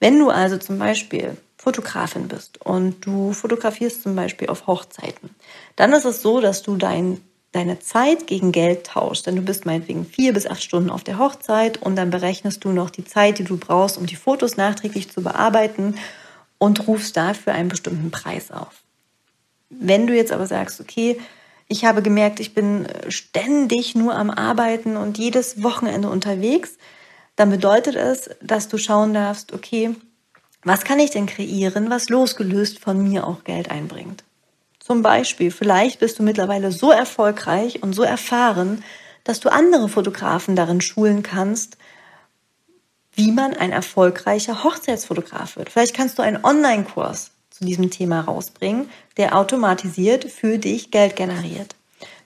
Wenn 0.00 0.18
du 0.18 0.28
also 0.28 0.58
zum 0.58 0.80
Beispiel 0.80 1.36
Fotografin 1.56 2.26
bist 2.26 2.60
und 2.60 3.06
du 3.06 3.32
fotografierst 3.32 4.02
zum 4.02 4.16
Beispiel 4.16 4.48
auf 4.48 4.66
Hochzeiten, 4.66 5.30
dann 5.76 5.92
ist 5.92 6.04
es 6.04 6.20
so, 6.20 6.40
dass 6.40 6.64
du 6.64 6.74
dein 6.74 7.20
deine 7.54 7.78
Zeit 7.78 8.26
gegen 8.26 8.52
Geld 8.52 8.86
tauscht. 8.86 9.26
Denn 9.26 9.36
du 9.36 9.42
bist 9.42 9.66
meinetwegen 9.66 10.04
vier 10.04 10.32
bis 10.32 10.46
acht 10.46 10.62
Stunden 10.62 10.90
auf 10.90 11.04
der 11.04 11.18
Hochzeit 11.18 11.80
und 11.80 11.96
dann 11.96 12.10
berechnest 12.10 12.64
du 12.64 12.70
noch 12.70 12.90
die 12.90 13.04
Zeit, 13.04 13.38
die 13.38 13.44
du 13.44 13.56
brauchst, 13.56 13.98
um 13.98 14.06
die 14.06 14.16
Fotos 14.16 14.56
nachträglich 14.56 15.10
zu 15.10 15.22
bearbeiten 15.22 15.96
und 16.58 16.86
rufst 16.88 17.16
dafür 17.16 17.54
einen 17.54 17.68
bestimmten 17.68 18.10
Preis 18.10 18.50
auf. 18.50 18.82
Wenn 19.70 20.06
du 20.06 20.14
jetzt 20.14 20.32
aber 20.32 20.46
sagst, 20.46 20.80
okay, 20.80 21.18
ich 21.68 21.84
habe 21.84 22.02
gemerkt, 22.02 22.40
ich 22.40 22.54
bin 22.54 22.86
ständig 23.08 23.94
nur 23.94 24.14
am 24.14 24.30
Arbeiten 24.30 24.96
und 24.96 25.18
jedes 25.18 25.62
Wochenende 25.62 26.08
unterwegs, 26.08 26.76
dann 27.36 27.50
bedeutet 27.50 27.96
es, 27.96 28.30
dass 28.42 28.68
du 28.68 28.78
schauen 28.78 29.14
darfst, 29.14 29.52
okay, 29.52 29.94
was 30.62 30.84
kann 30.84 30.98
ich 30.98 31.10
denn 31.10 31.26
kreieren, 31.26 31.90
was 31.90 32.08
losgelöst 32.08 32.78
von 32.78 33.02
mir 33.02 33.26
auch 33.26 33.44
Geld 33.44 33.70
einbringt? 33.70 34.24
Zum 34.84 35.00
Beispiel, 35.00 35.50
vielleicht 35.50 36.00
bist 36.00 36.18
du 36.18 36.22
mittlerweile 36.22 36.70
so 36.70 36.90
erfolgreich 36.90 37.82
und 37.82 37.94
so 37.94 38.02
erfahren, 38.02 38.84
dass 39.24 39.40
du 39.40 39.50
andere 39.50 39.88
Fotografen 39.88 40.56
darin 40.56 40.82
schulen 40.82 41.22
kannst, 41.22 41.78
wie 43.14 43.32
man 43.32 43.54
ein 43.54 43.72
erfolgreicher 43.72 44.62
Hochzeitsfotograf 44.62 45.56
wird. 45.56 45.70
Vielleicht 45.70 45.96
kannst 45.96 46.18
du 46.18 46.22
einen 46.22 46.44
Online-Kurs 46.44 47.30
zu 47.48 47.64
diesem 47.64 47.88
Thema 47.88 48.20
rausbringen, 48.20 48.90
der 49.16 49.38
automatisiert 49.38 50.30
für 50.30 50.58
dich 50.58 50.90
Geld 50.90 51.16
generiert. 51.16 51.76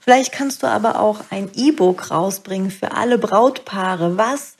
Vielleicht 0.00 0.32
kannst 0.32 0.64
du 0.64 0.66
aber 0.66 0.98
auch 0.98 1.20
ein 1.30 1.52
E-Book 1.54 2.10
rausbringen 2.10 2.72
für 2.72 2.90
alle 2.90 3.18
Brautpaare, 3.18 4.16
was 4.16 4.56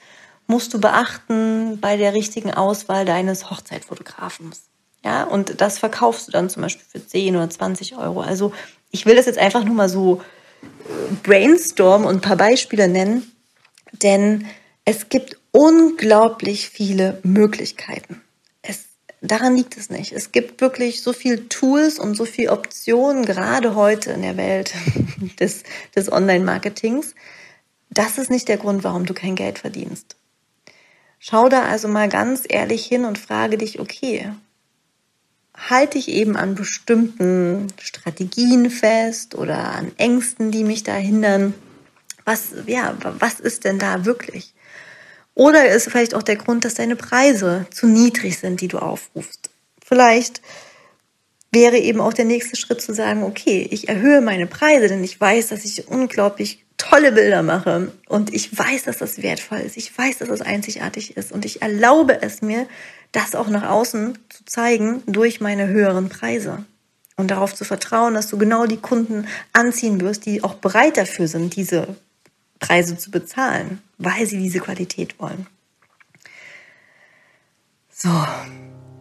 musst 0.47 0.73
du 0.73 0.79
beachten 0.79 1.81
bei 1.81 1.97
der 1.97 2.13
richtigen 2.13 2.53
Auswahl 2.53 3.03
deines 3.03 3.49
Hochzeitfotografens? 3.49 4.68
Ja, 5.03 5.23
und 5.23 5.61
das 5.61 5.79
verkaufst 5.79 6.27
du 6.27 6.31
dann 6.31 6.49
zum 6.49 6.61
Beispiel 6.63 6.85
für 6.87 7.05
10 7.05 7.35
oder 7.35 7.49
20 7.49 7.95
Euro. 7.97 8.21
Also 8.21 8.51
ich 8.91 9.05
will 9.05 9.15
das 9.15 9.25
jetzt 9.25 9.39
einfach 9.39 9.63
nur 9.63 9.75
mal 9.75 9.89
so 9.89 10.21
äh, 10.61 11.13
brainstormen 11.23 12.07
und 12.07 12.15
ein 12.15 12.21
paar 12.21 12.37
Beispiele 12.37 12.87
nennen, 12.87 13.31
denn 13.93 14.45
es 14.85 15.09
gibt 15.09 15.37
unglaublich 15.51 16.69
viele 16.69 17.19
Möglichkeiten. 17.23 18.21
Es, 18.61 18.85
daran 19.21 19.55
liegt 19.55 19.77
es 19.77 19.89
nicht. 19.89 20.11
Es 20.11 20.31
gibt 20.31 20.61
wirklich 20.61 21.01
so 21.01 21.13
viele 21.13 21.47
Tools 21.47 21.97
und 21.99 22.15
so 22.15 22.25
viele 22.25 22.51
Optionen, 22.51 23.25
gerade 23.25 23.75
heute 23.75 24.11
in 24.11 24.21
der 24.21 24.35
Welt 24.35 24.73
des, 25.39 25.63
des 25.95 26.11
Online-Marketings. 26.11 27.15
Das 27.89 28.17
ist 28.17 28.29
nicht 28.29 28.47
der 28.47 28.57
Grund, 28.57 28.83
warum 28.83 29.05
du 29.05 29.13
kein 29.13 29.35
Geld 29.35 29.59
verdienst. 29.59 30.15
Schau 31.19 31.49
da 31.49 31.63
also 31.63 31.87
mal 31.87 32.09
ganz 32.09 32.43
ehrlich 32.47 32.85
hin 32.85 33.05
und 33.05 33.17
frage 33.17 33.57
dich, 33.57 33.79
okay, 33.79 34.31
halte 35.67 35.97
ich 35.97 36.07
eben 36.07 36.37
an 36.37 36.55
bestimmten 36.55 37.67
Strategien 37.81 38.69
fest 38.69 39.35
oder 39.35 39.57
an 39.57 39.91
Ängsten, 39.97 40.51
die 40.51 40.63
mich 40.63 40.83
da 40.83 40.95
hindern? 40.95 41.53
Was, 42.25 42.51
ja, 42.65 42.95
was 43.01 43.39
ist 43.39 43.65
denn 43.65 43.79
da 43.79 44.05
wirklich? 44.05 44.53
Oder 45.35 45.69
ist 45.69 45.89
vielleicht 45.89 46.15
auch 46.15 46.23
der 46.23 46.35
Grund, 46.35 46.65
dass 46.65 46.75
deine 46.75 46.95
Preise 46.95 47.65
zu 47.71 47.87
niedrig 47.87 48.37
sind, 48.37 48.61
die 48.61 48.67
du 48.67 48.77
aufrufst? 48.79 49.49
Vielleicht 49.83 50.41
wäre 51.51 51.77
eben 51.77 51.99
auch 51.99 52.13
der 52.13 52.25
nächste 52.25 52.55
Schritt 52.55 52.81
zu 52.81 52.93
sagen, 52.93 53.23
okay, 53.23 53.67
ich 53.71 53.89
erhöhe 53.89 54.21
meine 54.21 54.47
Preise, 54.47 54.87
denn 54.87 55.03
ich 55.03 55.19
weiß, 55.19 55.47
dass 55.47 55.65
ich 55.65 55.87
unglaublich 55.87 56.65
tolle 56.77 57.11
Bilder 57.11 57.43
mache 57.43 57.91
und 58.07 58.33
ich 58.33 58.57
weiß, 58.57 58.83
dass 58.83 58.97
das 58.97 59.21
wertvoll 59.21 59.59
ist. 59.59 59.77
Ich 59.77 59.95
weiß, 59.95 60.19
dass 60.19 60.29
das 60.29 60.41
einzigartig 60.41 61.17
ist 61.17 61.31
und 61.31 61.45
ich 61.45 61.61
erlaube 61.61 62.21
es 62.21 62.41
mir, 62.41 62.67
das 63.11 63.35
auch 63.35 63.49
nach 63.49 63.69
außen 63.69 64.17
zu 64.29 64.45
zeigen 64.45 65.01
durch 65.05 65.41
meine 65.41 65.67
höheren 65.67 66.09
Preise. 66.09 66.65
Und 67.17 67.31
darauf 67.31 67.53
zu 67.53 67.65
vertrauen, 67.65 68.13
dass 68.13 68.29
du 68.29 68.37
genau 68.37 68.65
die 68.65 68.77
Kunden 68.77 69.27
anziehen 69.51 69.99
wirst, 69.99 70.25
die 70.25 70.41
auch 70.41 70.53
bereit 70.53 70.95
dafür 70.95 71.27
sind, 71.27 71.55
diese 71.55 71.97
Preise 72.59 72.97
zu 72.97 73.11
bezahlen, 73.11 73.81
weil 73.97 74.25
sie 74.25 74.37
diese 74.37 74.59
Qualität 74.59 75.19
wollen. 75.19 75.45
So, 77.89 78.09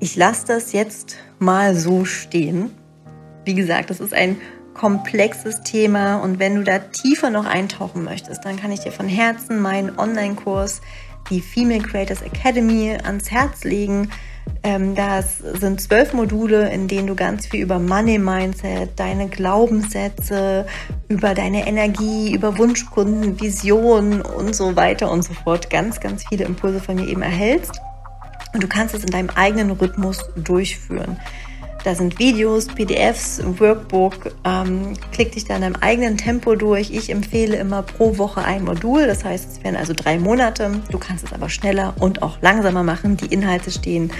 ich 0.01 0.17
lasse 0.17 0.47
das 0.47 0.73
jetzt 0.73 1.17
mal 1.39 1.75
so 1.75 2.05
stehen. 2.05 2.71
Wie 3.45 3.55
gesagt, 3.55 3.91
das 3.91 4.01
ist 4.01 4.15
ein 4.15 4.37
komplexes 4.75 5.63
Thema 5.63 6.17
und 6.17 6.39
wenn 6.39 6.55
du 6.55 6.63
da 6.63 6.79
tiefer 6.79 7.31
noch 7.31 7.47
eintauchen 7.47 8.05
möchtest, 8.05 8.45
dann 8.45 8.57
kann 8.57 8.71
ich 8.71 8.81
dir 8.81 8.93
von 8.93 9.09
Herzen 9.09 9.61
meinen 9.61 9.99
Online-Kurs, 9.99 10.81
die 11.31 11.41
Female 11.41 11.83
Creators 11.83 12.23
Academy, 12.23 12.97
ans 13.03 13.31
Herz 13.31 13.65
legen. 13.65 14.11
Ähm, 14.63 14.95
das 14.95 15.39
sind 15.39 15.81
zwölf 15.81 16.13
Module, 16.13 16.71
in 16.71 16.87
denen 16.87 17.09
du 17.09 17.17
ganz 17.17 17.47
viel 17.47 17.61
über 17.61 17.79
Money 17.81 18.19
Mindset, 18.19 18.91
deine 18.97 19.29
Glaubenssätze, 19.29 20.67
über 21.09 21.35
deine 21.35 21.67
Energie, 21.67 22.33
über 22.33 22.57
Wunschkunden, 22.57 23.41
Visionen 23.41 24.23
und 24.23 24.55
so 24.55 24.77
weiter 24.77 25.11
und 25.11 25.23
so 25.23 25.35
fort 25.35 25.71
ganz, 25.71 26.01
ganz 26.01 26.25
viele 26.29 26.45
Impulse 26.45 26.81
von 26.81 26.95
mir 26.95 27.09
eben 27.09 27.23
erhältst. 27.23 27.81
Und 28.59 28.65
du 28.65 28.69
kannst 28.69 28.93
es 28.93 29.05
in 29.05 29.11
deinem 29.11 29.31
eigenen 29.31 29.71
Rhythmus 29.71 30.19
durchführen. 30.35 31.17
Da 31.85 31.95
sind 31.95 32.19
Videos, 32.19 32.67
PDFs, 32.67 33.41
Workbook. 33.45 34.33
Ähm, 34.45 34.95
klick 35.13 35.31
dich 35.31 35.45
da 35.45 35.55
in 35.55 35.61
deinem 35.61 35.77
eigenen 35.77 36.17
Tempo 36.17 36.57
durch. 36.57 36.91
Ich 36.91 37.09
empfehle 37.09 37.57
immer 37.57 37.83
pro 37.83 38.19
Woche 38.19 38.45
ein 38.45 38.65
Modul. 38.65 39.07
Das 39.07 39.25
heißt, 39.25 39.53
es 39.53 39.63
wären 39.63 39.77
also 39.77 39.93
drei 39.95 40.19
Monate. 40.19 40.73
Du 40.91 40.99
kannst 40.99 41.25
es 41.25 41.33
aber 41.33 41.49
schneller 41.49 41.95
und 42.01 42.23
auch 42.23 42.43
langsamer 42.43 42.83
machen. 42.83 43.17
Die 43.17 43.27
Inhalte 43.27 43.71
stehen 43.71 44.11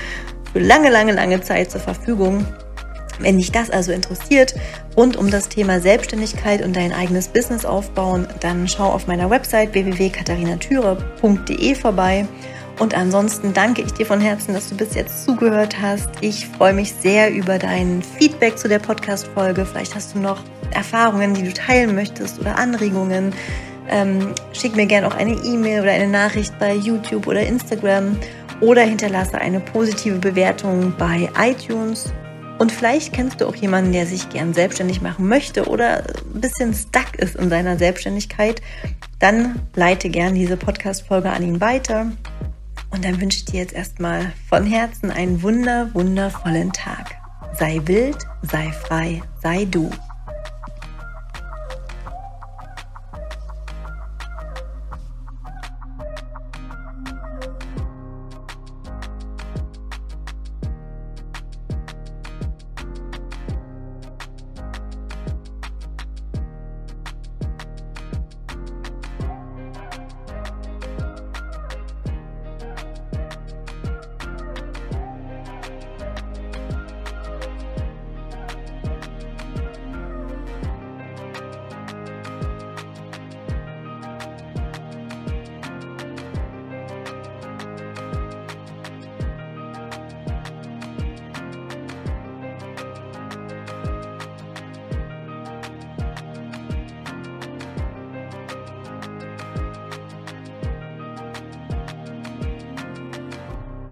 für 0.53 0.61
lange, 0.61 0.89
lange, 0.89 1.15
lange 1.15 1.41
Zeit 1.41 1.73
zur 1.73 1.81
Verfügung. 1.81 2.47
Wenn 3.19 3.39
dich 3.39 3.51
das 3.51 3.71
also 3.71 3.91
interessiert, 3.91 4.55
rund 4.97 5.17
um 5.17 5.33
das 5.33 5.49
Thema 5.49 5.81
Selbstständigkeit 5.81 6.65
und 6.65 6.77
dein 6.77 6.93
eigenes 6.93 7.27
Business 7.27 7.65
aufbauen, 7.65 8.29
dann 8.39 8.69
schau 8.69 8.87
auf 8.87 9.09
meiner 9.09 9.31
Website 9.31 9.75
www.katharinatüre.de 9.75 11.75
vorbei 11.75 12.29
und 12.79 12.95
ansonsten 12.97 13.53
danke 13.53 13.83
ich 13.83 13.93
dir 13.93 14.07
von 14.07 14.21
Herzen, 14.21 14.55
dass 14.55 14.69
du 14.69 14.77
bis 14.77 14.95
jetzt 14.95 15.25
zugehört 15.25 15.81
hast. 15.81 16.09
Ich 16.21 16.47
freue 16.47 16.73
mich 16.73 16.93
sehr 16.93 17.33
über 17.33 17.59
dein 17.59 18.03
Feedback 18.03 18.59
zu 18.59 18.69
der 18.69 18.79
Podcast-Folge. 18.79 19.67
Vielleicht 19.67 19.95
hast 19.95 20.15
du 20.15 20.21
noch 20.21 20.43
Erfahrungen, 20.71 21.35
die 21.35 21.43
du 21.43 21.53
teilen 21.53 21.95
möchtest 21.95 22.39
oder 22.39 22.57
Anregungen. 22.57 23.33
Ähm, 23.89 24.35
schick 24.53 24.77
mir 24.77 24.87
gerne 24.87 25.09
auch 25.09 25.15
eine 25.15 25.33
E-Mail 25.33 25.83
oder 25.83 25.93
eine 25.93 26.09
Nachricht 26.09 26.59
bei 26.59 26.75
YouTube 26.75 27.27
oder 27.27 27.41
Instagram 27.41 28.17
oder 28.61 28.83
hinterlasse 28.83 29.39
eine 29.39 29.61
positive 29.61 30.19
Bewertung 30.19 30.93
bei 30.99 31.31
iTunes. 31.41 32.13
Und 32.59 32.73
vielleicht 32.73 33.13
kennst 33.13 33.41
du 33.41 33.47
auch 33.47 33.55
jemanden, 33.55 33.93
der 33.93 34.07
sich 34.07 34.29
gern 34.31 34.53
selbstständig 34.53 35.01
machen 35.01 35.29
möchte 35.29 35.69
oder 35.69 36.05
ein 36.35 36.41
bisschen 36.41 36.75
stuck 36.75 37.17
ist 37.17 37.37
in 37.37 37.51
seiner 37.51 37.79
Selbstständigkeit. 37.79 38.61
Dann 39.21 39.61
leite 39.75 40.11
gern 40.11 40.35
diese 40.35 40.57
Podcast-Folge 40.57 41.31
an 41.31 41.43
ihn 41.43 41.61
weiter. 41.61 42.13
Und 42.91 43.05
dann 43.05 43.21
wünsche 43.21 43.39
ich 43.39 43.45
dir 43.45 43.61
jetzt 43.61 43.75
erstmal 43.75 44.33
von 44.49 44.65
Herzen 44.65 45.11
einen 45.11 45.43
wunder, 45.43 45.91
wundervollen 45.95 46.73
Tag. 46.73 47.17
Sei 47.59 47.81
wild, 47.85 48.19
sei 48.43 48.71
frei, 48.73 49.23
sei 49.43 49.65
du. 49.65 49.91